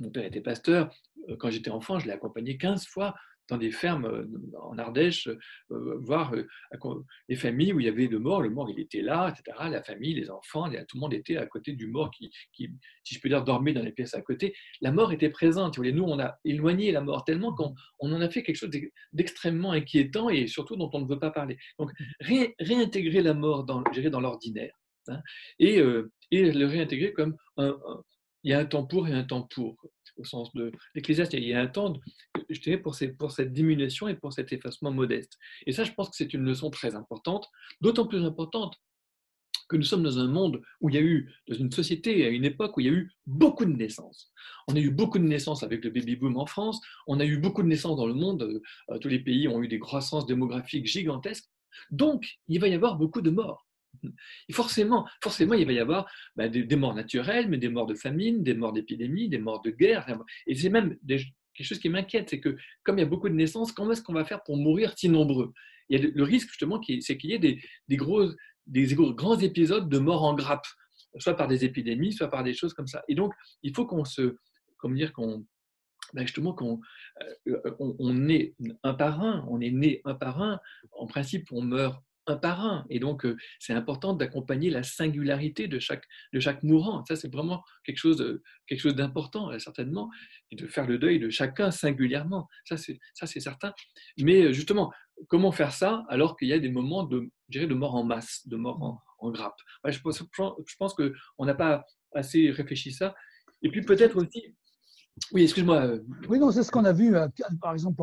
Mon 0.00 0.10
père 0.10 0.24
était 0.24 0.40
pasteur, 0.40 0.90
euh, 1.28 1.36
quand 1.36 1.50
j'étais 1.50 1.70
enfant, 1.70 1.98
je 1.98 2.06
l'ai 2.06 2.12
accompagné 2.12 2.56
15 2.56 2.86
fois 2.86 3.14
dans 3.48 3.58
des 3.58 3.70
fermes 3.70 4.06
euh, 4.06 4.26
en 4.60 4.78
Ardèche, 4.78 5.28
euh, 5.70 5.98
voir 6.00 6.32
les 7.28 7.36
familles 7.36 7.72
où 7.72 7.80
il 7.80 7.86
y 7.86 7.88
avait 7.88 8.08
de 8.08 8.16
mort. 8.16 8.40
Le 8.40 8.50
mort, 8.50 8.70
il 8.70 8.80
était 8.80 9.02
là, 9.02 9.28
etc. 9.28 9.68
La 9.70 9.82
famille, 9.82 10.14
les 10.14 10.30
enfants, 10.30 10.70
tout 10.70 10.96
le 10.96 11.00
monde 11.00 11.12
était 11.12 11.36
à 11.36 11.46
côté 11.46 11.72
du 11.72 11.86
mort 11.86 12.10
qui, 12.10 12.30
si 12.52 13.14
je 13.14 13.20
peux 13.20 13.28
dire, 13.28 13.44
dormait 13.44 13.72
dans 13.72 13.82
les 13.82 13.92
pièces 13.92 14.14
à 14.14 14.22
côté. 14.22 14.54
La 14.80 14.90
mort 14.90 15.12
était 15.12 15.30
présente. 15.30 15.78
Nous, 15.78 16.04
on 16.04 16.18
a 16.18 16.38
éloigné 16.44 16.92
la 16.92 17.02
mort 17.02 17.24
tellement 17.24 17.54
qu'on 17.54 17.74
en 18.00 18.20
a 18.20 18.30
fait 18.30 18.42
quelque 18.42 18.56
chose 18.56 18.70
d'extrêmement 19.12 19.72
inquiétant 19.72 20.30
et 20.30 20.46
surtout 20.46 20.76
dont 20.76 20.90
on 20.94 21.00
ne 21.00 21.08
veut 21.08 21.18
pas 21.18 21.30
parler. 21.30 21.58
Donc, 21.78 21.90
réintégrer 22.20 23.22
la 23.22 23.34
mort 23.34 23.64
dans 23.64 23.82
l'ordinaire 24.20 24.81
hein, 25.08 25.20
et, 25.58 25.82
et, 26.30 26.52
le 26.52 26.66
réintégrer 26.66 27.12
comme 27.12 27.36
un, 27.56 27.76
il 28.44 28.50
y 28.50 28.54
a 28.54 28.58
un 28.58 28.64
temps 28.64 28.84
pour 28.84 29.08
et 29.08 29.12
un 29.12 29.24
temps 29.24 29.42
pour 29.42 29.76
au 30.16 30.24
sens 30.24 30.52
de 30.54 30.72
l'Ecclésiaste, 30.94 31.32
il 31.32 31.44
y 31.44 31.54
a 31.54 31.60
un 31.60 31.66
temps, 31.66 31.94
pour, 32.82 32.96
pour 33.18 33.32
cette 33.32 33.52
diminution 33.52 34.08
et 34.08 34.14
pour 34.14 34.32
cet 34.32 34.52
effacement 34.52 34.90
modeste. 34.90 35.38
Et 35.66 35.72
ça, 35.72 35.84
je 35.84 35.92
pense 35.92 36.10
que 36.10 36.16
c'est 36.16 36.34
une 36.34 36.44
leçon 36.44 36.70
très 36.70 36.94
importante, 36.94 37.48
d'autant 37.80 38.06
plus 38.06 38.24
importante 38.24 38.76
que 39.68 39.76
nous 39.76 39.84
sommes 39.84 40.02
dans 40.02 40.18
un 40.18 40.26
monde 40.26 40.60
où 40.80 40.90
il 40.90 40.96
y 40.96 40.98
a 40.98 41.02
eu, 41.02 41.32
dans 41.48 41.54
une 41.54 41.70
société, 41.70 42.26
à 42.26 42.28
une 42.28 42.44
époque 42.44 42.76
où 42.76 42.80
il 42.80 42.86
y 42.86 42.90
a 42.90 42.92
eu 42.92 43.10
beaucoup 43.26 43.64
de 43.64 43.72
naissances. 43.72 44.30
On 44.68 44.76
a 44.76 44.78
eu 44.78 44.90
beaucoup 44.90 45.18
de 45.18 45.24
naissances 45.24 45.62
avec 45.62 45.82
le 45.82 45.90
baby-boom 45.90 46.36
en 46.36 46.46
France, 46.46 46.80
on 47.06 47.20
a 47.20 47.24
eu 47.24 47.38
beaucoup 47.38 47.62
de 47.62 47.68
naissances 47.68 47.96
dans 47.96 48.06
le 48.06 48.14
monde, 48.14 48.60
euh, 48.90 48.98
tous 48.98 49.08
les 49.08 49.20
pays 49.20 49.48
ont 49.48 49.62
eu 49.62 49.68
des 49.68 49.78
croissances 49.78 50.26
démographiques 50.26 50.86
gigantesques, 50.86 51.48
donc 51.90 52.38
il 52.48 52.60
va 52.60 52.68
y 52.68 52.74
avoir 52.74 52.96
beaucoup 52.96 53.22
de 53.22 53.30
morts. 53.30 53.66
Et 54.48 54.52
forcément, 54.52 55.06
forcément, 55.22 55.54
il 55.54 55.66
va 55.66 55.72
y 55.72 55.78
avoir 55.78 56.10
bah, 56.36 56.48
des, 56.48 56.76
morts 56.76 56.94
naturelles, 56.94 57.48
mais 57.48 57.58
des 57.58 57.68
morts 57.68 57.86
de 57.86 57.94
famine, 57.94 58.42
des 58.42 58.54
morts 58.54 58.72
d'épidémie, 58.72 59.28
des 59.28 59.38
morts 59.38 59.60
de 59.62 59.70
guerre. 59.70 60.06
Et 60.46 60.54
c'est 60.54 60.70
même 60.70 60.96
quelque 61.06 61.66
chose 61.66 61.78
qui 61.78 61.88
m'inquiète, 61.88 62.30
c'est 62.30 62.40
que 62.40 62.56
comme 62.82 62.98
il 62.98 63.02
y 63.02 63.04
a 63.04 63.08
beaucoup 63.08 63.28
de 63.28 63.34
naissances, 63.34 63.72
comment 63.72 63.92
est-ce 63.92 64.02
qu'on 64.02 64.14
va 64.14 64.24
faire 64.24 64.42
pour 64.42 64.56
mourir 64.56 64.94
si 64.96 65.08
nombreux? 65.08 65.52
Il 65.88 66.00
y 66.00 66.04
a 66.04 66.10
le, 66.14 66.22
risque 66.22 66.48
justement, 66.48 66.80
c'est 67.00 67.16
qu'il 67.18 67.30
y 67.30 67.34
ait 67.34 67.38
des, 67.38 67.96
gros, 67.96 68.30
des 68.66 68.86
grands 68.94 69.38
épisodes 69.38 69.88
de 69.88 69.98
morts 69.98 70.24
en 70.24 70.34
grappe, 70.34 70.66
soit 71.18 71.36
par 71.36 71.48
des 71.48 71.64
épidémies, 71.64 72.12
soit 72.12 72.28
par 72.28 72.42
des 72.42 72.54
choses 72.54 72.72
comme 72.72 72.86
ça. 72.86 73.02
Et 73.08 73.14
donc, 73.14 73.32
il 73.62 73.74
faut 73.74 73.86
qu'on 73.86 74.04
se, 74.04 74.36
comment 74.78 74.94
dire, 74.94 75.12
qu'on 75.12 75.44
bah, 76.14 76.22
justement 76.22 76.52
qu'on 76.52 76.80
euh, 77.48 77.60
on, 77.78 77.96
on, 77.98 78.28
est 78.28 78.54
un 78.82 78.92
par 78.94 79.22
un, 79.22 79.46
on 79.48 79.60
est 79.60 79.70
né 79.70 80.00
un 80.04 80.14
par 80.14 80.42
un. 80.42 80.60
En 80.92 81.06
principe, 81.06 81.50
on 81.52 81.62
meurt 81.62 82.02
un 82.26 82.36
par 82.36 82.64
un. 82.64 82.86
Et 82.90 82.98
donc, 82.98 83.24
euh, 83.24 83.36
c'est 83.58 83.72
important 83.72 84.14
d'accompagner 84.14 84.70
la 84.70 84.82
singularité 84.82 85.68
de 85.68 85.78
chaque, 85.78 86.04
de 86.32 86.40
chaque 86.40 86.62
mourant. 86.62 87.04
Ça, 87.04 87.16
c'est 87.16 87.32
vraiment 87.32 87.64
quelque 87.84 87.98
chose, 87.98 88.40
d'important, 88.94 89.50
euh, 89.50 89.58
certainement, 89.58 90.10
et 90.50 90.56
de 90.56 90.66
faire 90.66 90.86
le 90.86 90.98
deuil 90.98 91.18
de 91.18 91.30
chacun 91.30 91.70
singulièrement. 91.70 92.48
Ça, 92.64 92.76
c'est, 92.76 93.40
certain. 93.40 93.72
Mais 94.18 94.42
euh, 94.42 94.52
justement, 94.52 94.92
comment 95.28 95.52
faire 95.52 95.72
ça 95.72 96.04
alors 96.08 96.36
qu'il 96.36 96.48
y 96.48 96.52
a 96.52 96.58
des 96.58 96.70
moments 96.70 97.04
de, 97.04 97.30
de 97.48 97.74
mort 97.74 97.94
en 97.94 98.04
masse, 98.04 98.46
de 98.46 98.56
mort 98.56 98.82
en, 98.82 99.00
en 99.18 99.30
grappe? 99.30 99.58
Je, 99.86 100.00
pense, 100.00 100.22
je 100.22 100.76
pense 100.78 100.94
qu'on 100.94 101.44
n'a 101.44 101.54
pas 101.54 101.84
assez 102.14 102.50
réfléchi 102.50 102.92
ça. 102.92 103.14
Et 103.62 103.70
puis 103.70 103.82
peut-être 103.82 104.16
aussi... 104.16 104.54
Oui, 105.32 105.42
excuse-moi. 105.42 105.98
Oui, 106.28 106.38
non, 106.38 106.50
c'est 106.50 106.62
ce 106.62 106.70
qu'on 106.70 106.86
a 106.86 106.92
vu, 106.92 107.14
par 107.60 107.74
exemple, 107.74 108.02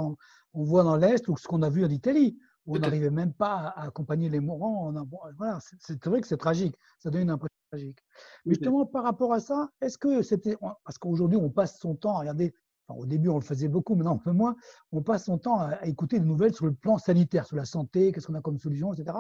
on 0.54 0.64
voit 0.64 0.84
dans 0.84 0.96
l'Est 0.96 1.28
ou 1.28 1.36
ce 1.38 1.48
qu'on 1.48 1.64
a 1.64 1.70
vu 1.70 1.84
en 1.84 1.90
Italie 1.90 2.38
on 2.70 2.80
n'arrivait 2.80 3.10
même 3.10 3.34
pas 3.34 3.74
à 3.76 3.88
accompagner 3.88 4.30
les 4.30 4.40
mourants. 4.40 4.94
Voilà, 5.38 5.60
c'est 5.80 6.06
vrai 6.06 6.22
que 6.22 6.28
c'est 6.28 6.38
tragique, 6.38 6.76
ça 7.00 7.10
donne 7.10 7.24
une 7.24 7.30
impression 7.30 7.56
tragique. 7.72 8.00
Mais 8.46 8.54
justement, 8.54 8.86
par 8.86 9.04
rapport 9.04 9.34
à 9.34 9.40
ça, 9.40 9.70
est-ce 9.82 9.98
que 9.98 10.22
c'était. 10.22 10.58
Parce 10.84 10.98
qu'aujourd'hui, 10.98 11.38
on 11.38 11.50
passe 11.50 11.80
son 11.80 11.96
temps 11.96 12.16
à 12.16 12.20
regarder 12.20 12.54
au 12.98 13.06
début 13.06 13.30
on 13.30 13.36
le 13.36 13.44
faisait 13.44 13.68
beaucoup, 13.68 13.96
maintenant 13.96 14.16
un 14.16 14.18
peu 14.18 14.32
moins, 14.32 14.56
on 14.92 15.02
passe 15.02 15.26
son 15.26 15.38
temps 15.38 15.60
à, 15.60 15.86
écouter 15.86 16.20
des 16.20 16.26
nouvelles 16.26 16.54
sur 16.54 16.66
le 16.66 16.74
plan 16.74 16.98
sanitaire, 16.98 17.46
sur 17.46 17.56
la 17.56 17.66
santé, 17.66 18.12
qu'est-ce 18.12 18.28
qu'on 18.28 18.36
a 18.36 18.42
comme 18.42 18.58
solution, 18.58 18.94
etc. 18.94 19.18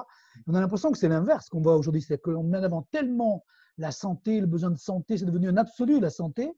On 0.47 0.53
a 0.53 0.61
l'impression 0.61 0.91
que 0.91 0.97
c'est 0.97 1.09
l'inverse 1.09 1.49
qu'on 1.49 1.61
voit 1.61 1.75
aujourd'hui, 1.75 2.01
c'est 2.01 2.21
qu'on 2.21 2.43
met 2.43 2.57
en 2.57 2.63
avant 2.63 2.81
tellement 2.91 3.43
la 3.79 3.91
santé, 3.91 4.41
le 4.41 4.45
besoin 4.45 4.71
de 4.71 4.77
santé, 4.77 5.17
c'est 5.17 5.25
devenu 5.25 5.47
un 5.47 5.55
absolu, 5.55 5.99
la 6.01 6.09
santé. 6.09 6.53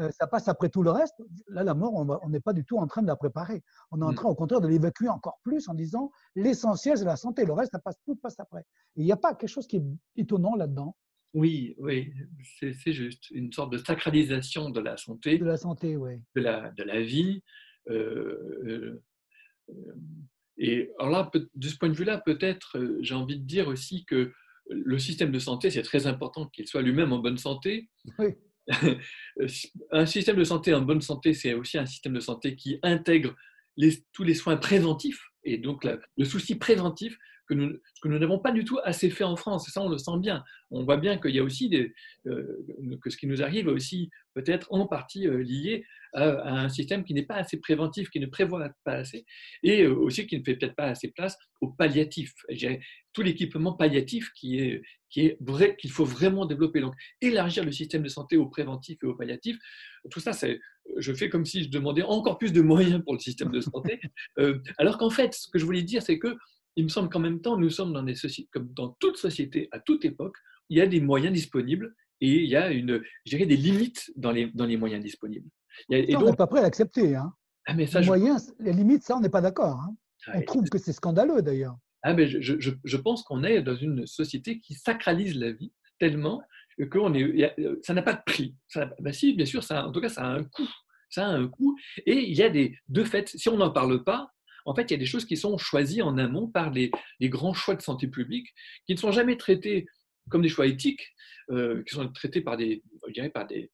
Euh, 0.00 0.10
ça 0.10 0.26
passe 0.26 0.48
après 0.48 0.68
tout 0.68 0.82
le 0.82 0.90
reste. 0.90 1.14
Là, 1.48 1.62
la 1.62 1.72
mort, 1.72 1.94
on 1.94 2.28
n'est 2.28 2.40
pas 2.40 2.52
du 2.52 2.64
tout 2.64 2.78
en 2.78 2.86
train 2.88 3.00
de 3.00 3.06
la 3.06 3.14
préparer. 3.14 3.62
On 3.92 4.00
est 4.00 4.04
en 4.04 4.10
mm. 4.10 4.16
train, 4.16 4.28
au 4.28 4.34
contraire, 4.34 4.60
de 4.60 4.66
l'évacuer 4.66 5.08
encore 5.08 5.38
plus 5.44 5.68
en 5.68 5.74
disant 5.74 6.10
l'essentiel, 6.34 6.98
c'est 6.98 7.04
la 7.04 7.16
santé. 7.16 7.44
Le 7.44 7.52
reste, 7.52 7.70
ça 7.70 7.78
passe, 7.78 7.96
tout 8.04 8.16
passe 8.16 8.40
après. 8.40 8.66
il 8.96 9.04
n'y 9.04 9.12
a 9.12 9.16
pas 9.16 9.34
quelque 9.34 9.48
chose 9.48 9.68
qui 9.68 9.76
est 9.76 9.84
étonnant 10.16 10.56
là-dedans. 10.56 10.96
Oui, 11.34 11.74
oui, 11.78 12.12
c'est 12.60 12.92
juste 12.92 13.30
une 13.30 13.52
sorte 13.52 13.72
de 13.72 13.78
sacralisation 13.78 14.70
de 14.70 14.80
la 14.80 14.96
santé. 14.96 15.36
De 15.36 15.44
la 15.44 15.56
santé, 15.56 15.96
oui. 15.96 16.14
De 16.36 16.40
la, 16.40 16.70
de 16.70 16.84
la 16.84 17.02
vie. 17.02 17.42
Euh, 17.90 19.02
euh, 19.68 19.94
et 20.56 20.90
alors 20.98 21.10
là, 21.10 21.30
de 21.34 21.68
ce 21.68 21.76
point 21.76 21.88
de 21.88 21.96
vue-là, 21.96 22.18
peut-être, 22.18 22.78
j'ai 23.00 23.14
envie 23.14 23.40
de 23.40 23.44
dire 23.44 23.66
aussi 23.66 24.04
que 24.04 24.32
le 24.68 24.98
système 24.98 25.32
de 25.32 25.40
santé, 25.40 25.70
c'est 25.70 25.82
très 25.82 26.06
important 26.06 26.46
qu'il 26.46 26.68
soit 26.68 26.82
lui-même 26.82 27.12
en 27.12 27.18
bonne 27.18 27.38
santé. 27.38 27.90
un 29.90 30.06
système 30.06 30.36
de 30.36 30.44
santé 30.44 30.72
en 30.72 30.82
bonne 30.82 31.02
santé, 31.02 31.34
c'est 31.34 31.52
aussi 31.52 31.76
un 31.76 31.86
système 31.86 32.14
de 32.14 32.20
santé 32.20 32.56
qui 32.56 32.78
intègre 32.82 33.34
tous 34.12 34.22
les 34.22 34.34
soins 34.34 34.56
préventifs. 34.56 35.22
Et 35.42 35.58
donc, 35.58 35.84
le 35.84 36.24
souci 36.24 36.54
préventif, 36.54 37.18
que 37.46 37.54
nous 37.54 37.72
que 38.02 38.08
nous 38.08 38.18
n'avons 38.18 38.38
pas 38.38 38.52
du 38.52 38.64
tout 38.64 38.78
assez 38.84 39.10
fait 39.10 39.24
en 39.24 39.36
France. 39.36 39.68
Et 39.68 39.70
ça, 39.70 39.80
on 39.80 39.88
le 39.88 39.98
sent 39.98 40.18
bien. 40.18 40.44
On 40.70 40.84
voit 40.84 40.96
bien 40.96 41.18
qu'il 41.18 41.34
y 41.34 41.38
a 41.38 41.42
aussi 41.42 41.68
des, 41.68 41.94
euh, 42.26 42.64
que 43.02 43.10
ce 43.10 43.16
qui 43.16 43.26
nous 43.26 43.42
arrive 43.42 43.68
est 43.68 43.72
aussi 43.72 44.10
peut-être 44.34 44.72
en 44.72 44.86
partie 44.86 45.26
euh, 45.26 45.42
lié 45.42 45.84
à, 46.12 46.62
un 46.64 46.68
système 46.68 47.04
qui 47.04 47.14
n'est 47.14 47.24
pas 47.24 47.36
assez 47.36 47.58
préventif, 47.58 48.10
qui 48.10 48.20
ne 48.20 48.26
prévoit 48.26 48.68
pas 48.84 48.94
assez, 48.94 49.24
et 49.62 49.82
euh, 49.82 49.94
aussi 49.94 50.26
qui 50.26 50.38
ne 50.38 50.44
fait 50.44 50.56
peut-être 50.56 50.76
pas 50.76 50.86
assez 50.86 51.08
place 51.08 51.36
au 51.60 51.68
palliatif. 51.68 52.32
Tout 53.12 53.22
l'équipement 53.22 53.72
palliatif 53.72 54.30
qui 54.34 54.58
est, 54.58 54.82
qui 55.08 55.26
est 55.26 55.36
vrai, 55.40 55.76
qu'il 55.76 55.90
faut 55.90 56.04
vraiment 56.04 56.46
développer. 56.46 56.80
Donc, 56.80 56.94
élargir 57.20 57.64
le 57.64 57.72
système 57.72 58.02
de 58.02 58.08
santé 58.08 58.36
au 58.36 58.46
préventif 58.46 58.98
et 59.02 59.06
au 59.06 59.14
palliatif, 59.14 59.56
tout 60.10 60.20
ça, 60.20 60.32
c'est, 60.32 60.60
je 60.98 61.12
fais 61.12 61.28
comme 61.28 61.46
si 61.46 61.64
je 61.64 61.70
demandais 61.70 62.02
encore 62.02 62.38
plus 62.38 62.52
de 62.52 62.60
moyens 62.60 63.02
pour 63.02 63.14
le 63.14 63.20
système 63.20 63.50
de 63.50 63.60
santé, 63.60 64.00
alors 64.78 64.98
qu'en 64.98 65.10
fait, 65.10 65.32
ce 65.34 65.48
que 65.48 65.58
je 65.58 65.64
voulais 65.64 65.82
dire, 65.82 66.02
c'est 66.02 66.18
que 66.18 66.36
il 66.76 66.84
me 66.84 66.88
semble 66.88 67.08
qu'en 67.08 67.20
même 67.20 67.40
temps, 67.40 67.56
nous 67.56 67.70
sommes 67.70 67.92
dans 67.92 68.02
des 68.02 68.14
sociétés, 68.14 68.48
comme 68.52 68.72
dans 68.72 68.96
toute 69.00 69.16
société, 69.16 69.68
à 69.72 69.80
toute 69.80 70.04
époque, 70.04 70.36
il 70.68 70.78
y 70.78 70.80
a 70.80 70.86
des 70.86 71.00
moyens 71.00 71.32
disponibles 71.32 71.94
et 72.20 72.42
il 72.42 72.48
y 72.48 72.56
a 72.56 72.70
une, 72.70 73.02
je 73.24 73.30
dirais, 73.30 73.46
des 73.46 73.56
limites 73.56 74.10
dans 74.16 74.32
les, 74.32 74.50
dans 74.54 74.66
les 74.66 74.76
moyens 74.76 75.02
disponibles. 75.02 75.48
et 75.90 76.12
donc, 76.12 76.22
on 76.22 76.30
n'est 76.30 76.36
pas 76.36 76.46
prêt 76.46 76.60
à 76.60 76.62
l'accepter. 76.62 77.14
Hein. 77.14 77.32
Ah, 77.66 77.74
mais 77.74 77.86
ça, 77.86 78.00
les 78.00 78.06
moyens, 78.06 78.52
les 78.58 78.72
limites, 78.72 79.02
ça, 79.02 79.16
on 79.16 79.20
n'est 79.20 79.28
pas 79.28 79.40
d'accord. 79.40 79.80
Hein. 79.80 79.94
on 80.34 80.42
trouve 80.42 80.68
que 80.68 80.78
c'est 80.78 80.92
scandaleux 80.92 81.42
d'ailleurs. 81.42 81.76
Ah, 82.02 82.12
mais 82.12 82.26
je, 82.26 82.38
je, 82.40 82.70
je, 82.84 82.96
pense 82.98 83.22
qu'on 83.22 83.44
est 83.44 83.62
dans 83.62 83.76
une 83.76 84.06
société 84.06 84.60
qui 84.60 84.74
sacralise 84.74 85.38
la 85.38 85.52
vie 85.52 85.72
tellement 85.98 86.42
que 86.78 86.98
on 86.98 87.14
est, 87.14 87.54
ça 87.82 87.94
n'a 87.94 88.02
pas 88.02 88.14
de 88.14 88.22
prix. 88.26 88.56
Ça, 88.68 88.90
bah 89.00 89.12
si, 89.12 89.32
bien 89.34 89.46
sûr, 89.46 89.62
ça, 89.62 89.86
en 89.86 89.92
tout 89.92 90.00
cas, 90.00 90.08
ça 90.08 90.22
a 90.22 90.28
un 90.28 90.44
coût. 90.44 90.68
Ça 91.08 91.26
a 91.26 91.30
un 91.30 91.48
coût. 91.48 91.76
Et 92.06 92.28
il 92.28 92.36
y 92.36 92.42
a 92.42 92.50
des, 92.50 92.76
de 92.88 93.04
fait, 93.04 93.28
si 93.28 93.48
on 93.48 93.56
n'en 93.56 93.70
parle 93.70 94.02
pas, 94.04 94.33
en 94.64 94.74
fait, 94.74 94.90
il 94.90 94.90
y 94.92 94.94
a 94.94 94.98
des 94.98 95.06
choses 95.06 95.24
qui 95.24 95.36
sont 95.36 95.58
choisies 95.58 96.02
en 96.02 96.18
amont 96.18 96.48
par 96.48 96.70
les, 96.70 96.90
grands 97.22 97.54
choix 97.54 97.74
de 97.74 97.82
santé 97.82 98.08
publique, 98.08 98.48
qui 98.86 98.94
ne 98.94 98.98
sont 98.98 99.12
jamais 99.12 99.36
traités 99.36 99.86
comme 100.30 100.42
des 100.42 100.48
choix 100.48 100.66
éthiques, 100.66 101.12
euh, 101.50 101.82
qui 101.84 101.94
sont 101.94 102.08
traités 102.08 102.40
par 102.40 102.56
des, 102.56 102.82
par 103.32 103.46
des, 103.46 103.70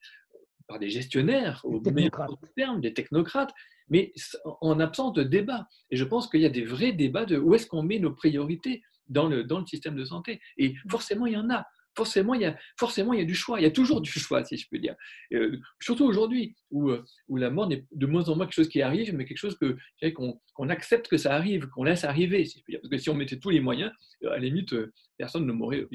par 0.67 0.79
des 0.79 0.91
gestionnaires, 0.91 1.61
au 1.65 1.81
meilleur 1.81 2.29
terme, 2.57 2.81
des 2.81 2.93
technocrates, 2.93 3.53
mais 3.89 4.13
en 4.61 4.81
absence 4.81 5.13
de 5.13 5.23
débat. 5.23 5.67
Et 5.91 5.97
je 5.97 6.05
pense 6.05 6.29
qu'il 6.29 6.41
y 6.41 6.47
a 6.47 6.51
des 6.51 6.65
vrais 6.65 6.93
débats 6.93 7.25
de 7.25 7.39
où 7.39 7.55
est-ce 7.55 7.67
qu'on 7.67 7.83
met 7.83 7.99
nos 7.99 8.13
priorités 8.13 8.83
dans 9.09 9.29
le, 9.29 9.45
dans 9.45 9.59
le 9.59 9.67
système 9.67 9.97
de 9.97 10.05
santé. 10.05 10.41
Et 10.57 10.75
forcément, 10.89 11.27
il 11.27 11.35
y 11.35 11.37
en 11.37 11.51
a 11.51 11.67
forcément 12.01 12.33
il, 12.33 12.41
y 12.41 12.47
a, 12.47 12.57
forcément, 12.79 13.13
il 13.13 13.19
y 13.19 13.23
a 13.23 13.27
du 13.27 13.35
choix. 13.35 13.61
Il 13.61 13.63
y 13.63 13.67
a 13.67 13.71
toujours 13.71 14.01
du 14.01 14.11
choix, 14.11 14.43
si 14.43 14.57
je 14.57 14.67
peux 14.71 14.79
dire. 14.79 14.95
Euh, 15.35 15.59
surtout 15.81 16.07
aujourd'hui, 16.07 16.57
où, 16.71 16.89
euh, 16.89 17.05
où, 17.29 17.37
la 17.37 17.51
mort 17.51 17.69
n'est 17.69 17.85
de 17.93 18.07
moins 18.07 18.27
en 18.31 18.37
moins 18.37 18.47
quelque 18.47 18.55
chose 18.55 18.71
qui 18.71 18.81
arrive, 18.81 19.15
mais 19.15 19.27
quelque 19.27 19.45
chose 19.45 19.59
que, 19.59 19.77
qu'on, 20.11 20.69
accepte 20.71 21.09
que 21.09 21.19
ça 21.19 21.35
arrive, 21.35 21.69
qu'on 21.69 21.85
laisse 21.85 22.05
arriver, 22.05 22.47
si 22.47 22.59
je 22.59 22.65
peux 22.65 22.73
dire. 22.73 22.81
Parce 22.81 22.91
que 22.91 22.97
si 22.97 23.11
on 23.11 23.15
mettait 23.15 23.39
tous 23.39 23.51
les 23.51 23.61
moyens, 23.61 23.93
euh, 24.25 24.31
à 24.31 24.39
la 24.39 24.39
limite, 24.39 24.75
personne 25.19 25.47
ne 25.47 25.53
mourrait. 25.53 25.87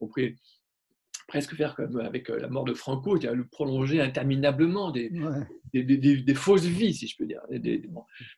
On 0.00 0.06
pourrait 0.06 0.36
presque 1.28 1.54
faire 1.54 1.74
comme 1.74 2.00
avec 2.00 2.28
la 2.28 2.48
mort 2.48 2.64
de 2.64 2.74
Franco, 2.74 3.16
le 3.16 3.46
prolonger 3.46 4.00
interminablement 4.00 4.90
des, 4.90 5.10
des, 5.74 5.84
des, 5.84 6.34
fausses 6.34 6.64
vies, 6.64 6.94
si 6.94 7.08
je 7.08 7.16
peux 7.18 7.26
dire. 7.26 7.42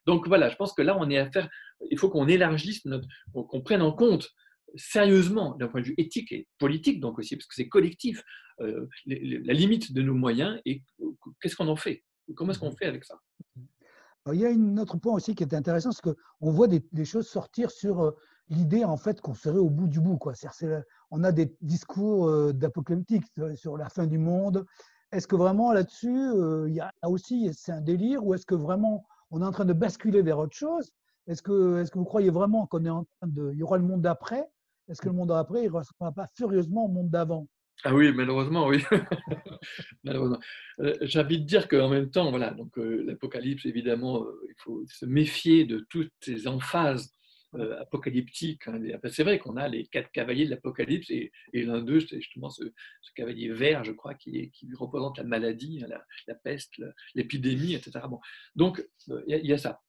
Donc 0.05 0.27
voilà, 0.27 0.49
je 0.49 0.55
pense 0.57 0.73
que 0.73 0.81
là, 0.81 0.97
on 0.99 1.09
est 1.09 1.17
à 1.17 1.31
faire, 1.31 1.49
il 1.89 1.97
faut 1.97 2.09
qu'on 2.09 2.27
élargisse, 2.27 2.83
notre, 2.85 3.07
qu'on 3.33 3.61
prenne 3.61 3.81
en 3.81 3.93
compte 3.93 4.33
sérieusement 4.75 5.55
d'un 5.55 5.67
point 5.67 5.81
de 5.81 5.87
vue 5.87 5.95
éthique 5.97 6.31
et 6.31 6.47
politique, 6.57 6.99
donc 6.99 7.19
aussi, 7.19 7.35
parce 7.35 7.47
que 7.47 7.55
c'est 7.55 7.69
collectif, 7.69 8.23
euh, 8.61 8.87
la 9.05 9.53
limite 9.53 9.93
de 9.93 10.01
nos 10.01 10.13
moyens 10.13 10.59
et 10.65 10.81
qu'est-ce 11.41 11.55
qu'on 11.55 11.67
en 11.67 11.75
fait? 11.75 12.03
Comment 12.35 12.51
est-ce 12.51 12.59
qu'on 12.59 12.71
fait 12.71 12.85
avec 12.85 13.03
ça? 13.03 13.19
Il 14.33 14.39
y 14.39 14.45
a 14.45 14.49
un 14.49 14.77
autre 14.77 14.97
point 14.97 15.13
aussi 15.13 15.35
qui 15.35 15.43
est 15.43 15.53
intéressant, 15.53 15.91
c'est 15.91 16.01
qu'on 16.01 16.51
voit 16.51 16.67
des, 16.67 17.05
choses 17.05 17.27
sortir 17.27 17.69
sur 17.69 18.01
euh, 18.01 18.11
l'idée 18.49 18.83
en 18.83 18.97
fait 18.97 19.21
qu'on 19.21 19.35
serait 19.35 19.59
au 19.59 19.69
bout 19.69 19.87
du 19.87 19.99
bout. 19.99 20.17
Quoi. 20.17 20.33
on 21.11 21.23
a 21.23 21.31
des 21.31 21.55
discours 21.61 22.27
euh, 22.27 22.51
d'apocalyptique 22.51 23.25
sur 23.55 23.77
la 23.77 23.89
fin 23.89 24.07
du 24.07 24.17
monde. 24.17 24.65
Est-ce 25.11 25.27
que 25.27 25.35
vraiment 25.35 25.71
là-dessus, 25.71 26.31
il 26.67 26.73
y 26.73 26.81
a 26.81 26.91
aussi, 27.03 27.51
c'est 27.53 27.71
un 27.71 27.81
délire 27.81 28.25
ou 28.25 28.33
est-ce 28.33 28.45
que 28.45 28.55
vraiment 28.55 29.05
on 29.29 29.41
est 29.41 29.45
en 29.45 29.51
train 29.51 29.65
de 29.65 29.73
basculer 29.73 30.21
vers 30.21 30.39
autre 30.39 30.55
chose? 30.55 30.91
Est-ce 31.27 31.41
que, 31.41 31.81
est 31.81 31.89
que, 31.89 31.97
vous 31.97 32.05
croyez 32.05 32.29
vraiment 32.29 32.67
qu'on 32.67 32.85
est 32.85 32.89
en 32.89 33.05
train 33.05 33.27
de, 33.27 33.51
il 33.53 33.59
y 33.59 33.63
aura 33.63 33.77
le 33.77 33.83
monde 33.83 34.01
d'après? 34.01 34.49
Est-ce 34.87 35.01
que 35.01 35.09
le 35.09 35.15
monde 35.15 35.31
après, 35.31 35.63
il 35.63 35.67
ne 35.67 35.71
ressemblera 35.71 36.11
pas 36.11 36.27
furieusement 36.35 36.85
au 36.85 36.89
monde 36.89 37.09
d'avant? 37.09 37.47
Ah 37.83 37.93
oui, 37.93 38.11
malheureusement, 38.13 38.67
oui. 38.67 38.83
malheureusement. 40.03 40.39
Euh, 40.79 40.95
j'ai 41.01 41.19
envie 41.19 41.39
de 41.39 41.45
dire 41.45 41.67
qu'en 41.67 41.89
même 41.89 42.09
temps, 42.09 42.29
voilà, 42.29 42.51
donc 42.51 42.77
euh, 42.77 43.03
l'apocalypse, 43.05 43.65
évidemment, 43.65 44.23
euh, 44.23 44.41
il 44.47 44.55
faut 44.57 44.83
se 44.87 45.05
méfier 45.05 45.65
de 45.65 45.85
toutes 45.89 46.13
ces 46.21 46.47
emphases 46.47 47.11
apocalyptiques. 47.79 48.67
Hein. 48.67 48.81
C'est 49.09 49.23
vrai 49.23 49.39
qu'on 49.39 49.55
a 49.55 49.69
les 49.69 49.85
quatre 49.85 50.11
cavaliers 50.11 50.43
de 50.43 50.49
l'apocalypse 50.49 51.09
et, 51.09 51.31
l'un 51.53 51.81
d'eux, 51.81 52.01
c'est 52.01 52.19
justement 52.19 52.49
ce, 52.49 52.63
cavalier 53.15 53.49
vert, 53.49 53.85
je 53.85 53.93
crois, 53.93 54.13
qui, 54.13 54.51
qui 54.51 54.67
représente 54.73 55.17
la 55.19 55.23
maladie, 55.23 55.81
hein, 55.81 55.87
la, 56.27 56.35
peste, 56.35 56.73
l'épidémie, 57.13 57.73
etc. 57.73 58.01
Bon. 58.09 58.19
Donc, 58.57 58.85
il 59.27 59.45
y, 59.45 59.53
a 59.53 59.57
ça. 59.57 59.81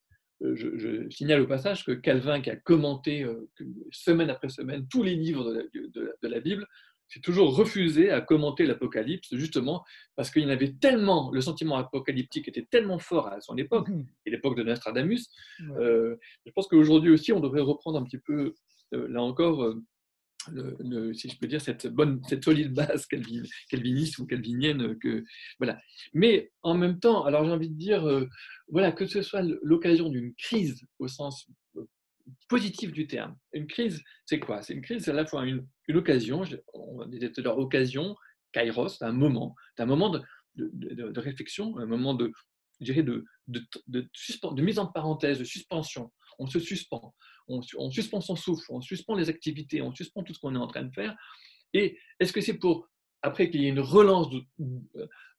Euh, 0.43 0.55
je, 0.55 1.09
signale 1.09 1.41
au 1.41 1.47
passage 1.47 1.85
que 1.85 1.93
Calvin, 1.93 2.41
qui 2.41 2.51
a 2.51 2.57
commenté 2.57 3.23
euh, 3.23 3.49
semaine 3.91 4.29
après 4.29 4.51
semaine 4.51 4.87
tous 4.89 5.03
les 5.03 5.15
livres 5.15 5.51
de 5.73 6.29
la, 6.29 6.41
Bible, 6.41 6.67
s'est 7.09 7.21
toujours 7.21 7.57
refusé 7.57 8.11
à 8.11 8.21
commenter 8.21 8.67
l'Apocalypse, 8.67 9.35
justement 9.35 9.85
parce 10.15 10.31
qu'il 10.31 10.43
y 10.43 10.47
en 10.47 10.51
avait 10.51 10.75
tellement, 10.75 11.31
le 11.31 11.41
sentiment 11.41 11.77
apocalyptique 11.77 12.49
était 12.49 12.67
tellement 12.69 12.99
fort 12.99 13.29
à 13.29 13.41
son 13.41 13.57
époque, 13.57 13.89
mmh. 13.89 14.05
et 14.27 14.31
l'époque 14.31 14.57
de 14.59 14.63
Nostradamus. 14.63 15.31
Euh, 15.79 16.17
je 16.45 16.53
pense 16.53 16.67
qu'aujourd'hui 16.67 17.13
aussi, 17.13 17.33
on 17.33 17.41
devrait 17.41 17.61
reprendre 17.61 17.99
un 17.99 18.05
petit 18.05 18.19
peu, 18.19 18.55
là 18.93 19.23
encore, 19.23 19.75
si 21.15 21.29
je 21.29 21.39
peux 21.39 21.47
dire, 21.47 21.61
cette, 21.61 21.87
bonne, 21.87 22.21
solide 22.43 22.73
base 22.73 23.07
calviniste 23.69 24.19
ou 24.19 24.27
calvinienne. 24.27 24.99
Que, 24.99 25.25
voilà. 25.59 25.81
Mais 26.15 26.53
en 26.63 26.75
même 26.75 26.99
temps, 26.99 27.25
alors 27.25 27.45
j'ai 27.45 27.51
envie 27.51 27.71
de 27.71 27.79
dire, 27.79 28.07
euh, 28.07 28.27
voilà, 28.69 28.93
que 28.93 29.07
ce 29.07 29.23
soit 29.23 29.43
l'occasion 29.63 30.09
d'une 30.09 30.35
crise 30.35 30.85
au 30.99 31.09
sens 31.09 31.49
euh, 31.77 31.87
positif 32.49 32.93
du 32.93 33.07
terme. 33.07 33.37
Une 33.53 33.67
crise, 33.67 34.03
c'est 34.25 34.41
quoi? 34.41 34.63
C'est 34.63 34.75
une 34.75 34.83
crise, 34.83 35.05
c'est 35.05 35.11
à 35.11 35.15
la 35.15 35.27
fois 35.27 35.45
une, 35.47 35.67
occasion, 35.89 36.43
on 36.75 37.07
disait 37.07 37.31
tout 37.31 37.41
à 37.41 37.45
l'heure 37.45 37.59
occasion, 37.59 38.17
kairos, 38.53 39.03
un 39.03 39.13
moment, 39.13 39.55
un 39.79 39.87
moment 39.87 40.11
de, 40.11 41.21
réflexion, 41.21 41.79
un 41.79 41.87
moment 41.87 42.15
de, 42.15 42.33
dirais 42.81 43.03
de, 43.03 43.25
de 43.49 44.63
mise 44.63 44.79
en 44.79 44.87
parenthèse, 44.87 45.39
de 45.39 45.45
suspension. 45.45 46.11
On 46.39 46.47
se 46.47 46.59
suspend 46.59 47.15
on, 47.49 47.91
suspend 47.91 48.21
son 48.21 48.37
souffle, 48.37 48.67
on 48.71 48.81
suspend 48.81 49.15
les 49.15 49.29
activités, 49.29 49.83
on 49.83 49.95
suspend 49.95 50.23
tout 50.23 50.35
ce 50.35 50.41
qu'on 50.41 50.55
est 50.55 50.59
en 50.59 50.67
train 50.67 50.83
de 50.83 50.93
faire. 50.93 51.17
Et 51.73 51.99
est-ce 52.21 52.33
que 52.33 52.41
c'est 52.41 52.59
pour, 52.59 52.89
après 53.23 53.51
qu'il 53.51 53.63
y 53.63 53.67
ait 53.67 53.71
une 53.71 53.81
relance 53.81 54.29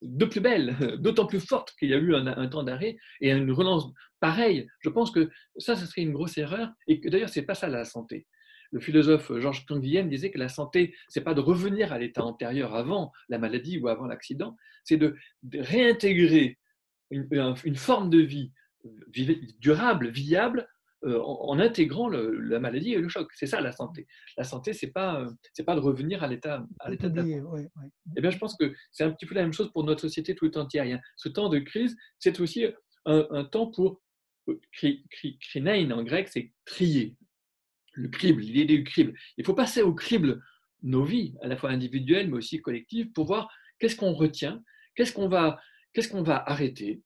de, 0.02 0.26
plus 0.26 0.42
belle, 0.42 0.76
d'autant 1.00 1.26
plus 1.26 1.40
forte 1.40 1.74
qu'il 1.78 1.90
y 1.90 1.94
a 1.94 1.98
eu 1.98 2.16
un, 2.16 2.48
temps 2.48 2.64
d'arrêt, 2.64 2.98
et 3.22 3.32
une 3.32 3.52
relance 3.52 3.86
pareille, 4.20 4.68
je 4.80 4.90
pense 4.90 5.12
que 5.12 5.30
ça, 5.58 5.76
ce 5.76 5.86
serait 5.86 6.02
une 6.02 6.14
grosse 6.14 6.38
erreur, 6.38 6.72
et 6.88 7.00
que 7.00 7.10
d'ailleurs, 7.10 7.30
ce 7.30 7.40
n'est 7.40 7.46
pas 7.46 7.56
ça 7.56 7.68
la 7.68 7.86
santé. 7.86 8.26
Le 8.72 8.82
philosophe 8.82 9.32
Georges 9.40 9.66
Canguilhem 9.66 10.10
disait 10.10 10.30
que 10.30 10.40
la 10.40 10.50
santé, 10.50 10.94
c'est 11.08 11.22
pas 11.22 11.34
de 11.34 11.40
revenir 11.40 11.94
à 11.94 12.00
l'état 12.00 12.24
antérieur 12.24 12.76
avant 12.76 13.14
la 13.30 13.38
maladie 13.38 13.80
ou 13.80 13.88
avant 13.88 14.08
l'accident, 14.08 14.58
c'est 14.84 14.98
de, 14.98 15.16
réintégrer 15.54 16.58
une, 17.10 17.56
une, 17.64 17.76
forme 17.76 18.10
de 18.10 18.20
vie 18.20 18.52
durable, 19.60 20.10
viable, 20.10 20.68
euh, 21.06 21.22
en, 21.22 21.60
intégrant 21.60 22.10
la 22.10 22.60
maladie 22.60 22.94
et 22.94 22.98
le 22.98 23.08
choc. 23.08 23.30
C'est 23.36 23.46
ça 23.46 23.62
la 23.62 23.72
santé. 23.72 24.08
La 24.36 24.44
santé, 24.44 24.74
c'est 24.74 24.92
pas 24.92 25.22
euh, 25.22 25.30
c'est 25.54 25.64
pas 25.64 25.76
de 25.76 25.80
revenir 25.80 26.24
à 26.24 26.28
l'état 26.28 26.66
à 26.80 26.90
l'état 26.90 27.08
Eh 28.16 28.22
bien, 28.22 28.32
je 28.32 28.38
pense 28.40 28.56
que 28.58 28.74
c'est 28.92 29.04
un 29.04 29.12
petit 29.12 29.28
peu 29.28 29.36
la 29.36 29.44
même 29.44 29.54
chose 29.54 29.72
pour 29.72 29.84
notre 29.84 30.02
société 30.02 30.34
tout 30.34 30.58
entière. 30.58 31.00
Ce 31.16 31.30
temps 31.30 31.50
de 31.50 31.60
crise, 31.60 31.96
c'est 32.18 32.40
aussi 32.40 32.66
un, 33.06 33.44
temps 33.46 33.68
pour 33.68 34.02
krinein 34.72 35.92
en 35.92 36.04
grec, 36.04 36.30
c'est 36.30 36.52
trier. 36.66 37.16
Le 37.94 38.10
crible, 38.10 38.42
l'idée 38.42 38.66
du 38.66 38.84
crible. 38.84 39.14
Il 39.38 39.46
faut 39.46 39.54
passer 39.54 39.84
au 39.84 39.94
crible 39.94 40.44
nos 40.82 41.04
vies, 41.04 41.36
à 41.42 41.48
la 41.48 41.58
fois 41.58 41.70
individuelles 41.70 42.30
mais 42.30 42.38
aussi 42.38 42.60
collectives, 42.60 43.12
pour 43.12 43.26
voir 43.26 43.50
qu'est-ce 43.80 43.96
qu'on 43.96 44.14
retient, 44.14 44.64
qu'est-ce 44.96 45.14
qu'on 45.14 45.28
va, 45.28 45.60
qu'est-ce 45.94 46.10
qu'on 46.10 46.24
va 46.24 46.44
arrêter, 46.50 47.02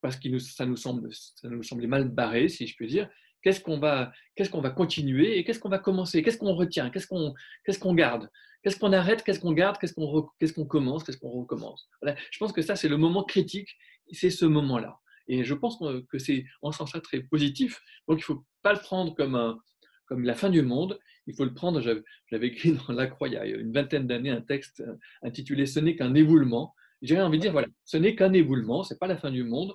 parce 0.00 0.16
que 0.16 0.38
ça 0.38 0.66
nous 0.66 0.76
semble, 0.76 1.08
ça 1.12 1.48
nous 1.48 1.62
semblait 1.62 1.86
mal 1.86 2.08
barré, 2.08 2.48
si 2.48 2.66
je 2.66 2.76
puis 2.76 2.86
dire, 2.86 3.08
qu'est-ce 3.46 3.60
qu'on 3.60 3.78
va, 3.78 4.12
qu'est-ce 4.34 4.50
va 4.56 4.70
continuer 4.70 5.38
et 5.38 5.44
qu'est-ce 5.44 5.60
qu'on 5.60 5.68
va 5.68 5.78
commencer, 5.78 6.20
qu'est-ce 6.20 6.36
qu'on 6.36 6.52
retient, 6.52 6.90
qu'est-ce 6.90 7.06
qu'on, 7.06 7.32
qu'est-ce 7.64 7.78
garde, 7.94 8.28
qu'est-ce 8.60 8.76
qu'on 8.76 8.92
arrête, 8.92 9.22
qu'est-ce 9.22 9.38
qu'on 9.38 9.52
garde, 9.52 9.78
qu'est-ce 9.78 9.94
qu'on, 9.94 10.28
qu'est-ce 10.40 10.60
commence, 10.64 11.04
qu'est-ce 11.04 11.18
qu'on 11.18 11.30
recommence? 11.30 11.88
Je 12.02 12.38
pense 12.40 12.50
que 12.50 12.60
ça, 12.60 12.74
c'est 12.74 12.88
le 12.88 12.96
moment 12.96 13.22
critique, 13.22 13.68
c'est 14.10 14.30
ce 14.30 14.46
moment-là. 14.46 14.98
Et 15.28 15.44
je 15.44 15.54
pense 15.54 15.78
que 16.08 16.18
c'est 16.18 16.44
en 16.60 16.72
sens 16.72 16.92
là 16.92 17.00
très 17.00 17.20
positif. 17.20 17.80
Donc, 18.08 18.18
il 18.18 18.22
ne 18.22 18.24
faut 18.24 18.44
pas 18.62 18.72
le 18.72 18.80
prendre 18.80 19.14
comme, 19.14 19.36
un, 19.36 19.60
comme 20.06 20.24
la 20.24 20.34
fin 20.34 20.50
du 20.50 20.62
monde. 20.62 20.98
Il 21.28 21.36
faut 21.36 21.44
le 21.44 21.54
prendre, 21.54 21.80
j'avais 21.80 22.48
écrit 22.48 22.72
dans 22.72 22.94
La 22.94 23.06
Croix 23.06 23.28
il 23.28 23.34
y 23.34 23.36
a 23.36 23.44
une 23.46 23.72
vingtaine 23.72 24.08
d'années 24.08 24.30
un 24.30 24.40
texte 24.40 24.82
intitulé 25.22 25.66
Ce 25.66 25.78
n'est 25.78 25.94
qu'un 25.94 26.14
éboulement. 26.14 26.74
J'ai 27.00 27.20
envie 27.20 27.38
de 27.38 27.42
dire, 27.42 27.52
voilà, 27.52 27.68
ce 27.84 27.96
n'est 27.96 28.16
qu'un 28.16 28.32
éboulement, 28.32 28.82
ce 28.82 28.94
n'est 28.94 28.98
pas 28.98 29.06
la 29.06 29.16
fin 29.16 29.30
du 29.30 29.44
monde. 29.44 29.72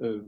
Euh, 0.00 0.22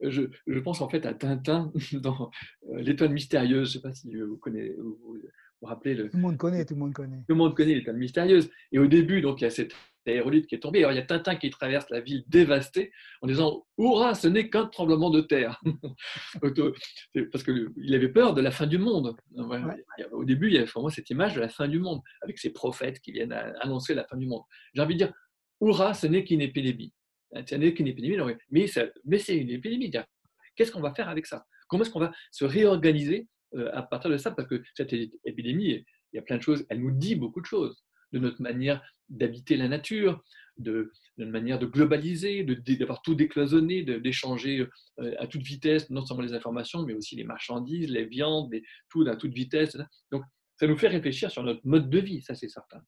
je, 0.00 0.22
je, 0.46 0.58
pense 0.58 0.80
en 0.80 0.88
fait 0.88 1.04
à 1.06 1.14
Tintin 1.14 1.72
dans 1.92 2.30
euh, 2.70 2.80
L'étoile 2.80 3.10
mystérieuse. 3.10 3.72
Je 3.72 3.78
ne 3.78 3.82
sais 3.82 3.88
pas 3.88 3.94
si 3.94 4.14
vous 4.14 4.36
connaissez, 4.36 4.74
vous, 4.78 4.98
vous, 5.02 5.66
rappelez. 5.66 5.94
Le, 5.94 6.08
tout 6.08 6.16
le 6.16 6.22
monde 6.22 6.36
connaît, 6.36 6.64
tout 6.64 6.74
le 6.74 6.80
monde 6.80 6.92
connaît. 6.92 7.18
Tout 7.18 7.34
le 7.34 7.34
monde 7.34 7.56
connaît 7.56 7.74
l'étoile 7.74 7.96
mystérieuse. 7.96 8.50
Et 8.72 8.78
au 8.78 8.86
début, 8.86 9.20
donc, 9.20 9.40
il 9.40 9.44
y 9.44 9.46
a 9.46 9.50
cette 9.50 9.74
aérolite 10.06 10.46
qui 10.46 10.54
est 10.54 10.60
tombée. 10.60 10.80
Alors, 10.80 10.92
il 10.92 10.96
y 10.96 11.00
a 11.00 11.02
Tintin 11.02 11.36
qui 11.36 11.50
traverse 11.50 11.88
la 11.90 12.00
ville 12.00 12.24
dévastée 12.28 12.92
en 13.22 13.26
disant 13.26 13.66
Hurrah, 13.76 14.14
ce 14.14 14.28
n'est 14.28 14.48
qu'un 14.48 14.66
tremblement 14.66 15.10
de 15.10 15.20
terre. 15.20 15.60
Parce 17.32 17.44
qu'il 17.44 17.94
avait 17.94 18.08
peur 18.08 18.34
de 18.34 18.40
la 18.40 18.50
fin 18.50 18.66
du 18.66 18.78
monde. 18.78 19.16
Au 20.12 20.24
début, 20.24 20.48
il 20.48 20.54
y 20.54 20.58
avait 20.58 20.66
vraiment 20.66 20.88
cette 20.88 21.10
image 21.10 21.34
de 21.34 21.40
la 21.40 21.48
fin 21.48 21.68
du 21.68 21.78
monde, 21.78 22.00
avec 22.22 22.38
ces 22.38 22.50
prophètes 22.50 23.00
qui 23.00 23.12
viennent 23.12 23.32
annoncer 23.60 23.94
la 23.94 24.04
fin 24.04 24.16
du 24.16 24.26
monde. 24.26 24.42
J'ai 24.74 24.82
envie 24.82 24.94
de 24.94 25.04
dire 25.04 25.12
Hurrah, 25.60 25.94
ce 25.94 26.06
n'est 26.06 26.24
qu'une 26.24 26.40
épidémie. 26.40 26.92
Ce 27.46 27.54
n'est 27.54 27.74
qu'une 27.74 27.86
épidémie, 27.86 28.16
mais, 28.50 28.66
c'est 28.66 29.36
une 29.36 29.50
épidémie. 29.50 29.92
Qu'est-ce 30.56 30.72
qu'on 30.72 30.80
va 30.80 30.94
faire 30.94 31.08
avec 31.08 31.26
ça? 31.26 31.46
Comment 31.68 31.82
est-ce 31.82 31.90
qu'on 31.90 32.00
va 32.00 32.12
se 32.30 32.44
réorganiser 32.44 33.28
euh, 33.54 33.70
à 33.74 33.82
partir 33.82 34.10
de 34.10 34.16
ça? 34.16 34.30
Parce 34.30 34.48
que 34.48 34.62
cette 34.74 34.92
épidémie, 35.24 35.84
il 36.12 36.16
y 36.16 36.18
a 36.18 36.22
plein 36.22 36.38
de 36.38 36.42
choses, 36.42 36.64
elle 36.70 36.80
nous 36.80 36.90
dit 36.90 37.14
beaucoup 37.14 37.40
de 37.40 37.46
choses 37.46 37.84
de 38.12 38.18
notre 38.18 38.40
manière 38.40 38.82
d'habiter 39.08 39.56
la 39.56 39.68
nature, 39.68 40.22
de, 40.56 40.92
notre 41.18 41.30
manière 41.30 41.58
de 41.58 41.66
globaliser, 41.66 42.44
d'avoir 42.44 43.02
tout 43.02 43.14
décloisonné, 43.14 43.82
d'échanger 43.82 44.66
euh, 45.00 45.14
à 45.18 45.26
toute 45.26 45.42
vitesse, 45.42 45.90
non 45.90 46.04
seulement 46.04 46.22
les 46.22 46.34
informations, 46.34 46.84
mais 46.84 46.94
aussi 46.94 47.16
les 47.16 47.24
marchandises, 47.24 47.90
les 47.90 48.06
viandes, 48.06 48.52
tout 48.88 49.06
à 49.08 49.16
toute 49.16 49.32
vitesse. 49.32 49.76
Donc, 50.10 50.22
ça 50.58 50.66
nous 50.66 50.76
fait 50.76 50.88
réfléchir 50.88 51.30
sur 51.30 51.42
notre 51.42 51.60
mode 51.64 51.88
de 51.88 51.98
vie, 51.98 52.22
ça 52.22 52.34
c'est 52.34 52.48
certain. 52.48 52.82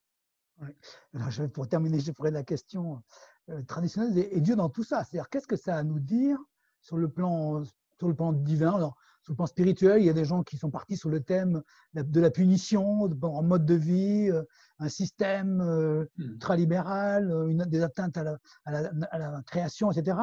pour 1.54 1.68
terminer, 1.68 2.00
je 2.00 2.12
ferai 2.12 2.30
la 2.30 2.42
question 2.42 3.02
euh, 3.50 3.62
traditionnelle 3.62 4.28
et 4.30 4.40
Dieu 4.40 4.56
dans 4.56 4.68
tout 4.68 4.84
ça. 4.84 5.04
C'est-à-dire, 5.04 5.28
qu'est-ce 5.28 5.46
que 5.46 5.56
ça 5.56 5.76
a 5.76 5.78
à 5.78 5.82
nous 5.82 6.00
dire 6.00 6.38
sur 6.80 6.96
le 6.96 7.08
plan, 7.08 7.62
sur 7.98 8.08
le 8.08 8.14
plan 8.14 8.32
divin? 8.32 8.74
Alors, 8.74 8.96
Sur 9.22 9.32
le 9.32 9.36
plan 9.36 9.46
spirituel, 9.46 10.00
il 10.00 10.06
y 10.06 10.10
a 10.10 10.12
des 10.12 10.24
gens 10.24 10.42
qui 10.42 10.56
sont 10.56 10.70
partis 10.70 10.96
sur 10.96 11.08
le 11.08 11.20
thème 11.20 11.62
de 11.94 12.20
la 12.20 12.30
punition, 12.30 13.02
en 13.22 13.42
mode 13.42 13.66
de 13.66 13.74
vie, 13.74 14.30
euh, 14.30 14.42
un 14.78 14.88
système 14.88 15.60
euh, 15.60 16.04
hmm. 16.16 16.22
ultralibéral, 16.22 17.30
une, 17.48 17.64
des 17.64 17.82
atteintes 17.82 18.16
à 18.16 18.22
la, 18.24 18.38
à 18.64 19.18
la, 19.18 19.42
création, 19.46 19.90
etc. 19.90 20.18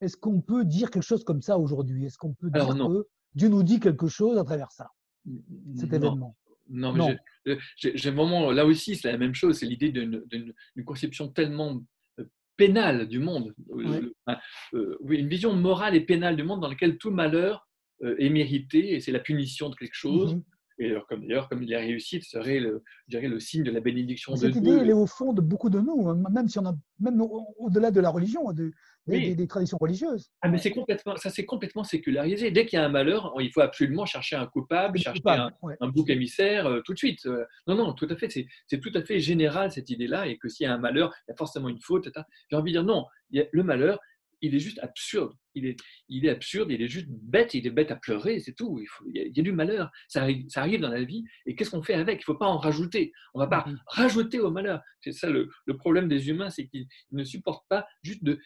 Est-ce 0.00 0.16
qu'on 0.16 0.40
peut 0.40 0.64
dire 0.64 0.90
quelque 0.90 1.04
chose 1.04 1.24
comme 1.24 1.42
ça 1.42 1.58
aujourd'hui? 1.58 2.06
Est-ce 2.06 2.18
qu'on 2.18 2.34
peut 2.34 2.50
dire 2.50 2.68
que 2.68 3.06
Dieu 3.34 3.48
nous 3.48 3.62
dit 3.62 3.80
quelque 3.80 4.08
chose 4.08 4.38
à 4.38 4.44
travers 4.44 4.72
ça, 4.72 4.90
cet 5.76 5.92
événement? 5.92 6.34
Non, 6.70 6.92
mais 6.92 7.20
j'ai 7.76 8.10
vraiment, 8.10 8.52
là 8.52 8.64
aussi, 8.64 8.96
c'est 8.96 9.10
la 9.10 9.18
même 9.18 9.34
chose, 9.34 9.58
c'est 9.58 9.66
l'idée 9.66 9.92
d'une 9.92 10.84
conception 10.84 11.28
tellement 11.28 11.82
pénale 12.60 13.08
du 13.08 13.20
monde, 13.20 13.54
euh, 13.70 14.12
euh, 14.74 14.98
une 15.08 15.28
vision 15.28 15.54
morale 15.54 15.96
et 15.96 16.02
pénale 16.02 16.36
du 16.36 16.42
monde 16.42 16.60
dans 16.60 16.68
laquelle 16.68 16.98
tout 16.98 17.10
malheur 17.10 17.66
euh, 18.02 18.14
est 18.18 18.28
mérité 18.28 18.94
et 18.94 19.00
c'est 19.00 19.12
la 19.12 19.18
punition 19.18 19.70
de 19.70 19.76
quelque 19.76 19.94
chose. 19.94 20.34
Mhm. 20.34 20.42
Et 20.82 20.94
comme 21.08 21.26
d'ailleurs, 21.26 21.48
comme 21.48 21.62
il 21.62 21.74
a 21.74 21.78
réussi, 21.78 22.22
ce 22.22 22.30
serait 22.38 22.58
le, 22.58 22.82
je 23.06 23.16
dirais, 23.16 23.28
le 23.28 23.38
signe 23.38 23.62
de 23.62 23.70
la 23.70 23.80
bénédiction 23.80 24.34
Cette 24.34 24.54
de 24.54 24.58
idée, 24.58 24.78
elle 24.80 24.88
est 24.88 24.94
au 24.94 25.06
fond 25.06 25.34
de 25.34 25.42
beaucoup 25.42 25.68
de 25.68 25.78
nous, 25.78 26.08
hein, 26.08 26.22
même 26.32 26.48
si 26.48 26.58
on 26.58 26.64
a, 26.64 26.74
même 26.98 27.20
au-delà 27.58 27.90
de 27.90 28.00
la 28.00 28.08
religion, 28.08 28.50
de, 28.52 28.72
des, 29.06 29.46
traditions 29.46 29.78
religieuses. 29.80 30.30
Ah, 30.42 30.48
mais 30.48 30.58
c'est 30.58 30.70
complètement, 30.70 31.16
ça 31.16 31.30
c'est 31.30 31.44
complètement 31.44 31.84
sécularisé. 31.84 32.50
Dès 32.50 32.66
qu'il 32.66 32.78
y 32.78 32.82
a 32.82 32.84
un 32.84 32.90
malheur, 32.90 33.34
il 33.40 33.50
faut 33.52 33.60
absolument 33.60 34.06
chercher 34.06 34.36
un 34.36 34.46
coupable, 34.46 34.98
chercher 34.98 35.20
un, 35.26 35.88
bouc 35.88 36.10
émissaire 36.10 36.66
euh, 36.66 36.80
tout 36.84 36.92
de 36.92 36.98
suite. 36.98 37.26
Euh. 37.26 37.44
non, 37.66 37.74
non, 37.74 37.92
tout 37.92 38.06
à 38.10 38.16
fait. 38.16 38.28
C'est 38.30 38.80
tout 38.80 38.92
à 38.94 39.02
fait 39.02 39.20
général 39.20 39.72
cette 39.72 39.90
idée-là, 39.90 40.26
et 40.26 40.38
que 40.38 40.48
s'il 40.48 40.64
y 40.64 40.66
a 40.66 40.74
un 40.74 40.78
malheur, 40.78 41.12
il 41.26 41.32
y 41.32 41.34
a 41.34 41.36
forcément 41.36 41.68
une 41.68 41.80
faute. 41.80 42.08
J'ai 42.50 42.56
envie 42.56 42.72
de 42.72 42.78
dire 42.78 42.84
non. 42.84 43.06
le 43.30 43.62
malheur, 43.62 43.98
il 44.42 44.54
est 44.54 44.60
juste 44.60 44.78
absurde. 44.80 45.32
Il 45.54 45.66
est, 45.66 45.76
il 46.08 46.24
est 46.26 46.30
absurde, 46.30 46.70
il 46.70 46.80
est 46.80 46.88
juste 46.88 47.08
bête, 47.08 47.54
il 47.54 47.66
est 47.66 47.70
bête 47.70 47.90
à 47.90 47.96
pleurer, 47.96 48.38
c'est 48.40 48.52
tout. 48.52 48.78
Il, 48.80 48.86
faut, 48.86 49.04
il, 49.12 49.32
y 49.36 49.40
a, 49.40 49.42
du 49.42 49.52
malheur. 49.52 49.90
Ça 50.08 50.22
arrive, 50.22 50.48
ça 50.48 50.60
arrive 50.60 50.80
dans 50.80 50.90
la 50.90 51.02
vie. 51.02 51.24
Et 51.46 51.54
qu'est-ce 51.54 51.70
qu'on 51.70 51.82
fait 51.82 51.94
avec? 51.94 52.16
Il 52.16 52.22
ne 52.22 52.24
faut 52.24 52.36
pas 52.36 52.46
en 52.46 52.58
rajouter. 52.58 53.12
On 53.34 53.40
ne 53.40 53.44
va 53.44 53.48
pas 53.48 53.68
mm-hmm. 53.68 53.78
rajouter 53.86 54.40
au 54.40 54.50
malheur. 54.50 54.80
C'est 55.00 55.12
ça 55.12 55.28
le, 55.28 55.48
le, 55.66 55.76
problème 55.76 56.08
des 56.08 56.28
humains, 56.28 56.50
c'est 56.50 56.66
qu'ils 56.68 56.86
ne 57.12 57.24
supportent 57.24 57.66
pas 57.68 57.86
juste 58.02 58.24
de. 58.24 58.38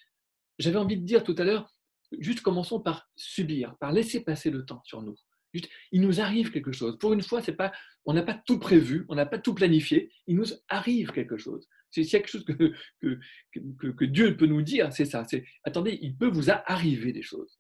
J'avais 0.59 0.79
envie 0.79 0.97
de 0.97 1.05
dire 1.05 1.25
tout 1.25 1.35
à 1.39 1.45
l'heure, 1.45 1.71
juste 2.19 2.41
commençons 2.41 2.81
par 2.81 3.09
subir, 3.17 3.77
par 3.79 3.93
laisser 3.93 4.23
passer 4.23 4.51
le 4.51 4.65
temps 4.65 4.83
sur 4.85 5.03
nous. 5.03 5.17
Juste, 5.53 5.71
il 5.93 6.01
nous 6.01 6.21
arrive 6.21 6.51
quelque 6.51 6.73
chose. 6.73 6.99
Pour 6.99 7.13
une 7.13 7.23
fois, 7.23 7.41
c'est 7.41 7.53
pas, 7.53 7.73
on 8.05 8.13
n'a 8.13 8.23
pas 8.23 8.35
tout 8.35 8.59
prévu, 8.59 9.07
on 9.09 9.15
n'a 9.15 9.27
pas 9.27 9.39
tout 9.39 9.55
planifié. 9.55 10.11
Il 10.27 10.37
nous 10.37 10.47
arrive 10.69 11.13
quelque 11.13 11.37
chose. 11.37 11.69
C'est 11.91 12.05
quelque 12.05 12.29
chose 12.29 12.45
que, 12.45 12.73
que, 13.01 13.21
que, 13.53 14.05
Dieu 14.05 14.37
peut 14.37 14.47
nous 14.47 14.63
dire, 14.63 14.93
c'est 14.93 15.05
ça. 15.05 15.25
C'est, 15.29 15.45
attendez, 15.63 15.97
il 16.03 16.17
peut 16.17 16.29
vous 16.29 16.51
arriver 16.51 17.13
des 17.13 17.23
choses. 17.23 17.57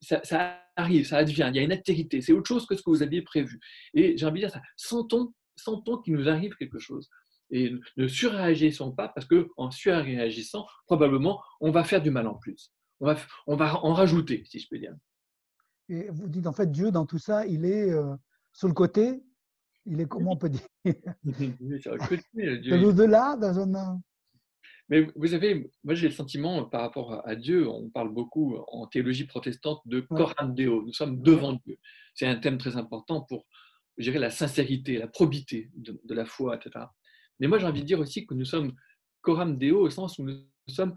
ça, 0.00 0.20
ça, 0.24 0.60
arrive, 0.74 1.06
ça 1.06 1.18
advient, 1.18 1.48
il 1.52 1.56
y 1.56 1.60
a 1.60 1.62
une 1.62 1.72
altérité, 1.72 2.22
c'est 2.22 2.32
autre 2.32 2.48
chose 2.48 2.66
que 2.66 2.74
ce 2.74 2.82
que 2.82 2.90
vous 2.90 3.02
aviez 3.02 3.22
prévu. 3.22 3.60
Et 3.94 4.16
j'ai 4.16 4.26
envie 4.26 4.40
de 4.40 4.46
dire 4.46 4.52
ça, 4.52 4.62
sentons, 4.76 5.32
sentons 5.54 5.98
qu'il 5.98 6.14
nous 6.14 6.28
arrive 6.28 6.56
quelque 6.56 6.80
chose. 6.80 7.08
Et 7.50 7.74
ne 7.96 8.06
surréagissons 8.06 8.92
pas 8.92 9.08
parce 9.08 9.26
qu'en 9.26 9.70
surréagissant, 9.70 10.66
probablement, 10.86 11.42
on 11.60 11.70
va 11.70 11.84
faire 11.84 12.02
du 12.02 12.10
mal 12.10 12.26
en 12.26 12.34
plus. 12.34 12.72
On 13.00 13.06
va, 13.06 13.16
on 13.46 13.56
va 13.56 13.82
en 13.84 13.92
rajouter, 13.92 14.44
si 14.46 14.60
je 14.60 14.68
peux 14.68 14.78
dire. 14.78 14.94
Et 15.88 16.08
vous 16.10 16.28
dites 16.28 16.46
en 16.46 16.52
fait, 16.52 16.70
Dieu, 16.70 16.90
dans 16.90 17.06
tout 17.06 17.18
ça, 17.18 17.46
il 17.46 17.64
est 17.64 17.90
euh, 17.90 18.14
sur 18.52 18.68
le 18.68 18.74
côté, 18.74 19.22
il 19.86 20.00
est, 20.00 20.06
comment 20.06 20.32
on 20.32 20.36
peut 20.36 20.50
dire? 20.50 20.66
De 20.84 22.76
l'au-delà, 22.76 23.36
dans 23.36 23.58
un. 23.58 24.00
Mais 24.88 25.06
vous 25.14 25.28
savez, 25.28 25.70
moi 25.84 25.94
j'ai 25.94 26.08
le 26.08 26.14
sentiment 26.14 26.64
par 26.64 26.80
rapport 26.80 27.26
à 27.26 27.36
Dieu, 27.36 27.68
on 27.68 27.88
parle 27.90 28.12
beaucoup 28.12 28.56
en 28.68 28.88
théologie 28.88 29.24
protestante 29.24 29.80
de 29.86 30.00
coram 30.00 30.52
deo, 30.52 30.82
nous 30.82 30.92
sommes 30.92 31.22
devant 31.22 31.52
Dieu. 31.64 31.78
C'est 32.14 32.26
un 32.26 32.34
thème 32.34 32.58
très 32.58 32.76
important 32.76 33.20
pour, 33.22 33.46
je 33.98 34.02
dirais, 34.02 34.18
la 34.18 34.30
sincérité, 34.30 34.98
la 34.98 35.06
probité 35.06 35.70
de, 35.76 36.14
la 36.14 36.24
foi, 36.24 36.56
etc. 36.56 36.86
Mais 37.40 37.48
moi 37.48 37.58
j'ai 37.58 37.66
envie 37.66 37.80
de 37.80 37.86
dire 37.86 38.00
aussi 38.00 38.26
que 38.26 38.34
nous 38.34 38.44
sommes 38.44 38.72
coram 39.22 39.58
deo 39.58 39.80
au 39.80 39.90
sens 39.90 40.18
où 40.18 40.24
nous 40.24 40.38
sommes 40.68 40.94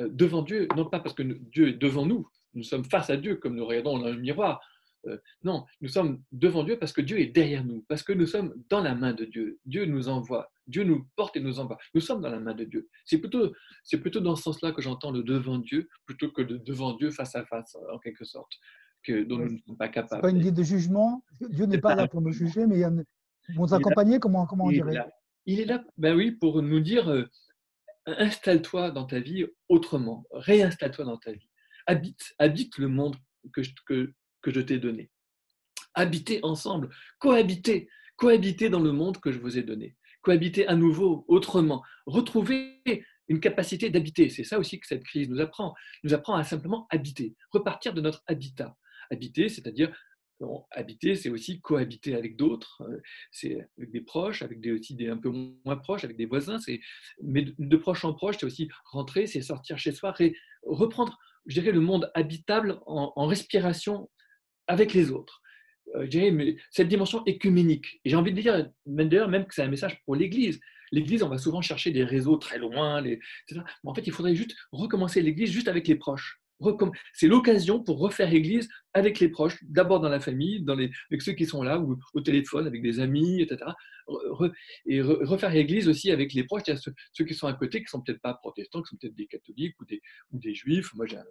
euh, 0.00 0.08
devant 0.10 0.42
Dieu, 0.42 0.68
non 0.76 0.86
pas 0.86 1.00
parce 1.00 1.14
que 1.14 1.22
Dieu 1.22 1.68
est 1.68 1.74
devant 1.74 2.06
nous, 2.06 2.28
nous 2.54 2.62
sommes 2.62 2.84
face 2.84 3.10
à 3.10 3.16
Dieu 3.16 3.36
comme 3.36 3.56
nous 3.56 3.66
regardons 3.66 3.98
dans 3.98 4.08
le 4.08 4.18
miroir, 4.18 4.60
euh, 5.06 5.18
non, 5.42 5.64
nous 5.80 5.88
sommes 5.88 6.22
devant 6.30 6.62
Dieu 6.62 6.78
parce 6.78 6.92
que 6.92 7.00
Dieu 7.00 7.18
est 7.20 7.26
derrière 7.26 7.64
nous, 7.64 7.84
parce 7.88 8.02
que 8.02 8.12
nous 8.12 8.26
sommes 8.26 8.54
dans 8.68 8.80
la 8.80 8.94
main 8.94 9.12
de 9.12 9.24
Dieu. 9.24 9.58
Dieu 9.64 9.84
nous 9.84 10.08
envoie, 10.08 10.50
Dieu 10.66 10.84
nous 10.84 11.06
porte 11.16 11.36
et 11.36 11.40
nous 11.40 11.58
envoie. 11.58 11.78
Nous 11.94 12.00
sommes 12.00 12.20
dans 12.20 12.30
la 12.30 12.38
main 12.38 12.54
de 12.54 12.64
Dieu. 12.64 12.88
C'est 13.04 13.18
plutôt, 13.18 13.52
c'est 13.82 13.98
plutôt 13.98 14.20
dans 14.20 14.36
ce 14.36 14.44
sens-là 14.44 14.72
que 14.72 14.80
j'entends 14.80 15.10
le 15.10 15.22
devant 15.22 15.58
Dieu, 15.58 15.88
plutôt 16.06 16.30
que 16.30 16.42
le 16.42 16.58
devant 16.58 16.94
Dieu 16.94 17.10
face 17.10 17.34
à 17.34 17.44
face, 17.44 17.76
en 17.92 17.98
quelque 17.98 18.24
sorte, 18.24 18.52
que, 19.02 19.24
dont 19.24 19.38
nous 19.38 19.52
ne 19.52 19.58
sommes 19.66 19.76
pas 19.76 19.88
capables. 19.88 20.22
pas 20.22 20.30
une 20.30 20.38
idée 20.38 20.52
de 20.52 20.62
jugement? 20.62 21.24
Dieu 21.40 21.66
n'est 21.66 21.80
pas 21.80 21.96
là 21.96 22.06
pour 22.06 22.20
nous 22.20 22.32
juger, 22.32 22.66
mais 22.66 22.78
il 22.78 23.04
pour 23.56 23.66
nous 23.66 23.74
accompagner, 23.74 24.20
comment, 24.20 24.46
comment 24.46 24.66
on 24.66 24.70
dirait? 24.70 25.04
Il 25.46 25.60
est 25.60 25.64
là, 25.64 25.84
ben 25.96 26.38
pour 26.38 26.62
nous 26.62 26.80
dire 26.80 27.10
euh, 27.10 27.28
installe-toi 28.06 28.90
dans 28.90 29.04
ta 29.04 29.20
vie 29.20 29.46
autrement, 29.68 30.24
réinstalle-toi 30.30 31.04
dans 31.04 31.18
ta 31.18 31.32
vie. 31.32 31.48
Habite, 31.86 32.34
habite 32.38 32.78
le 32.78 32.88
monde 32.88 33.16
que, 33.52 33.60
que, 33.86 34.12
que 34.40 34.52
je 34.52 34.60
t'ai 34.60 34.78
donné. 34.78 35.10
Habiter 35.94 36.40
ensemble, 36.42 36.90
cohabiter, 37.18 37.88
cohabiter 38.16 38.70
dans 38.70 38.80
le 38.80 38.92
monde 38.92 39.18
que 39.18 39.32
je 39.32 39.38
vous 39.38 39.58
ai 39.58 39.62
donné, 39.62 39.96
cohabiter 40.22 40.66
à 40.68 40.76
nouveau, 40.76 41.24
autrement, 41.28 41.82
retrouver 42.06 42.80
une 43.28 43.40
capacité 43.40 43.90
d'habiter. 43.90 44.28
C'est 44.28 44.44
ça 44.44 44.58
aussi 44.58 44.78
que 44.78 44.86
cette 44.86 45.04
crise 45.04 45.28
nous 45.28 45.40
apprend. 45.40 45.74
Nous 46.04 46.14
apprend 46.14 46.34
à 46.34 46.44
simplement 46.44 46.86
habiter, 46.90 47.34
repartir 47.50 47.94
de 47.94 48.00
notre 48.00 48.22
habitat, 48.26 48.76
habiter, 49.10 49.48
c'est-à-dire 49.48 49.92
habiter, 50.70 51.14
c'est 51.14 51.28
aussi 51.28 51.60
cohabiter 51.60 52.14
avec 52.14 52.36
d'autres, 52.36 52.82
c'est 53.30 53.68
avec 53.78 53.90
des 53.90 54.00
proches, 54.00 54.42
avec 54.42 54.60
des, 54.60 54.72
aussi 54.72 54.94
des 54.94 55.08
un 55.08 55.16
peu 55.16 55.30
moins 55.30 55.76
proches, 55.76 56.04
avec 56.04 56.16
des 56.16 56.26
voisins. 56.26 56.58
Mais 57.22 57.46
de, 57.58 57.76
proche 57.76 58.04
en 58.04 58.14
proche, 58.14 58.36
c'est 58.40 58.46
aussi 58.46 58.68
rentrer, 58.84 59.26
c'est 59.26 59.42
sortir 59.42 59.78
chez 59.78 59.92
soi, 59.92 60.14
et 60.20 60.34
reprendre, 60.62 61.18
je 61.46 61.60
dirais, 61.60 61.72
le 61.72 61.80
monde 61.80 62.10
habitable 62.14 62.80
en, 62.86 63.26
respiration 63.26 64.10
avec 64.66 64.94
les 64.94 65.10
autres. 65.10 65.42
je 66.00 66.06
dirais, 66.06 66.30
mais 66.30 66.56
cette 66.70 66.88
dimension 66.88 67.24
écuménique. 67.26 68.00
Et 68.04 68.10
j'ai 68.10 68.16
envie 68.16 68.32
de 68.32 68.40
dire, 68.40 68.70
d'ailleurs, 68.86 69.28
même 69.28 69.46
que 69.46 69.54
c'est 69.54 69.62
un 69.62 69.68
message 69.68 70.00
pour 70.04 70.16
l'Église. 70.16 70.60
L'Église, 70.92 71.22
on 71.22 71.28
va 71.28 71.38
souvent 71.38 71.62
chercher 71.62 71.90
des 71.90 72.04
réseaux 72.04 72.36
très 72.36 72.58
loin. 72.58 73.00
Mais 73.00 73.18
en 73.84 73.94
fait, 73.94 74.06
il 74.06 74.12
faudrait 74.12 74.34
juste 74.34 74.54
recommencer 74.72 75.22
l'Église 75.22 75.50
juste 75.50 75.68
avec 75.68 75.88
les 75.88 75.96
proches. 75.96 76.41
C'est 77.12 77.28
l'occasion 77.28 77.82
pour 77.82 77.98
refaire 77.98 78.32
Église 78.32 78.68
avec 78.94 79.20
les 79.20 79.28
proches, 79.28 79.56
d'abord 79.62 80.00
dans 80.00 80.08
la 80.08 80.20
famille, 80.20 80.64
avec 80.68 81.22
ceux 81.22 81.32
qui 81.32 81.46
sont 81.46 81.62
là, 81.62 81.82
au 82.14 82.20
téléphone, 82.20 82.66
avec 82.66 82.82
des 82.82 83.00
amis, 83.00 83.40
etc. 83.42 83.70
et 84.86 85.00
refaire 85.00 85.54
Église 85.54 85.88
aussi 85.88 86.10
avec 86.10 86.32
les 86.34 86.44
proches, 86.44 86.62
ceux, 86.66 86.92
ceux, 87.12 87.24
qui 87.24 87.34
sont 87.34 87.46
à 87.46 87.54
côté, 87.54 87.78
qui 87.78 87.84
ne 87.84 87.88
sont 87.88 88.02
peut-être 88.02 88.20
pas 88.20 88.34
protestants, 88.34 88.82
qui 88.82 88.90
sont 88.90 88.96
peut-être 89.00 89.14
des 89.14 89.26
catholiques 89.26 89.76
ou 89.80 89.84
des, 90.38 90.54
juifs. 90.54 90.92
Moi, 90.94 91.06
j'ai 91.06 91.16
un, 91.16 91.24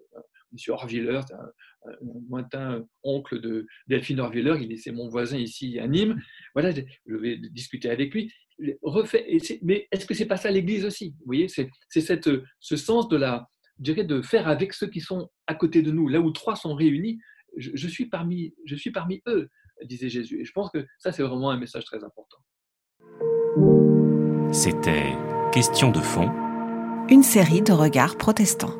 monsieur 0.51 0.73
Orviller, 0.73 1.21
un, 1.31 1.89
un, 1.89 1.95
lointain 2.29 2.85
oncle 3.03 3.39
de 3.39 3.67
Delphine 3.87 4.19
Orviller, 4.19 4.77
c'est 4.77 4.91
mon 4.91 5.09
voisin 5.09 5.37
ici 5.37 5.79
à 5.79 5.87
Nîmes. 5.87 6.21
Voilà, 6.53 6.71
je 6.71 7.15
vais 7.15 7.37
discuter 7.37 7.89
avec 7.89 8.13
lui 8.13 8.31
mais 9.61 9.87
est-ce 9.91 10.05
que 10.05 10.13
c'est 10.13 10.25
pas 10.25 10.37
ça 10.37 10.51
l'Église 10.51 10.85
aussi? 10.85 11.15
Vous 11.19 11.25
voyez, 11.25 11.47
c'est 11.47 11.69
ce 11.89 12.75
sens 12.75 13.07
de 13.09 13.17
la, 13.17 13.49
dirais 13.83 14.03
de 14.03 14.21
faire 14.21 14.47
avec 14.47 14.73
ceux 14.73 14.87
qui 14.87 15.01
sont 15.01 15.29
à 15.47 15.55
côté 15.55 15.81
de 15.81 15.91
nous, 15.91 16.07
là 16.07 16.19
où 16.19 16.31
trois 16.31 16.55
sont 16.55 16.73
réunis. 16.73 17.19
Je, 17.57 17.87
suis 17.87 18.05
parmi, 18.05 18.53
je 18.65 18.75
suis 18.75 18.91
parmi 18.91 19.21
eux, 19.27 19.49
disait 19.83 20.09
Jésus. 20.09 20.39
Et 20.41 20.45
je 20.45 20.51
pense 20.53 20.69
que 20.71 20.85
ça, 20.99 21.11
c'est 21.11 21.23
vraiment 21.23 21.51
un 21.51 21.57
message 21.57 21.83
très 21.83 22.01
important. 22.03 22.37
C'était 24.53 25.13
Question 25.51 25.91
de 25.91 25.99
fond, 25.99 26.31
une 27.09 27.23
série 27.23 27.61
de 27.61 27.73
regards 27.73 28.15
protestants. 28.15 28.79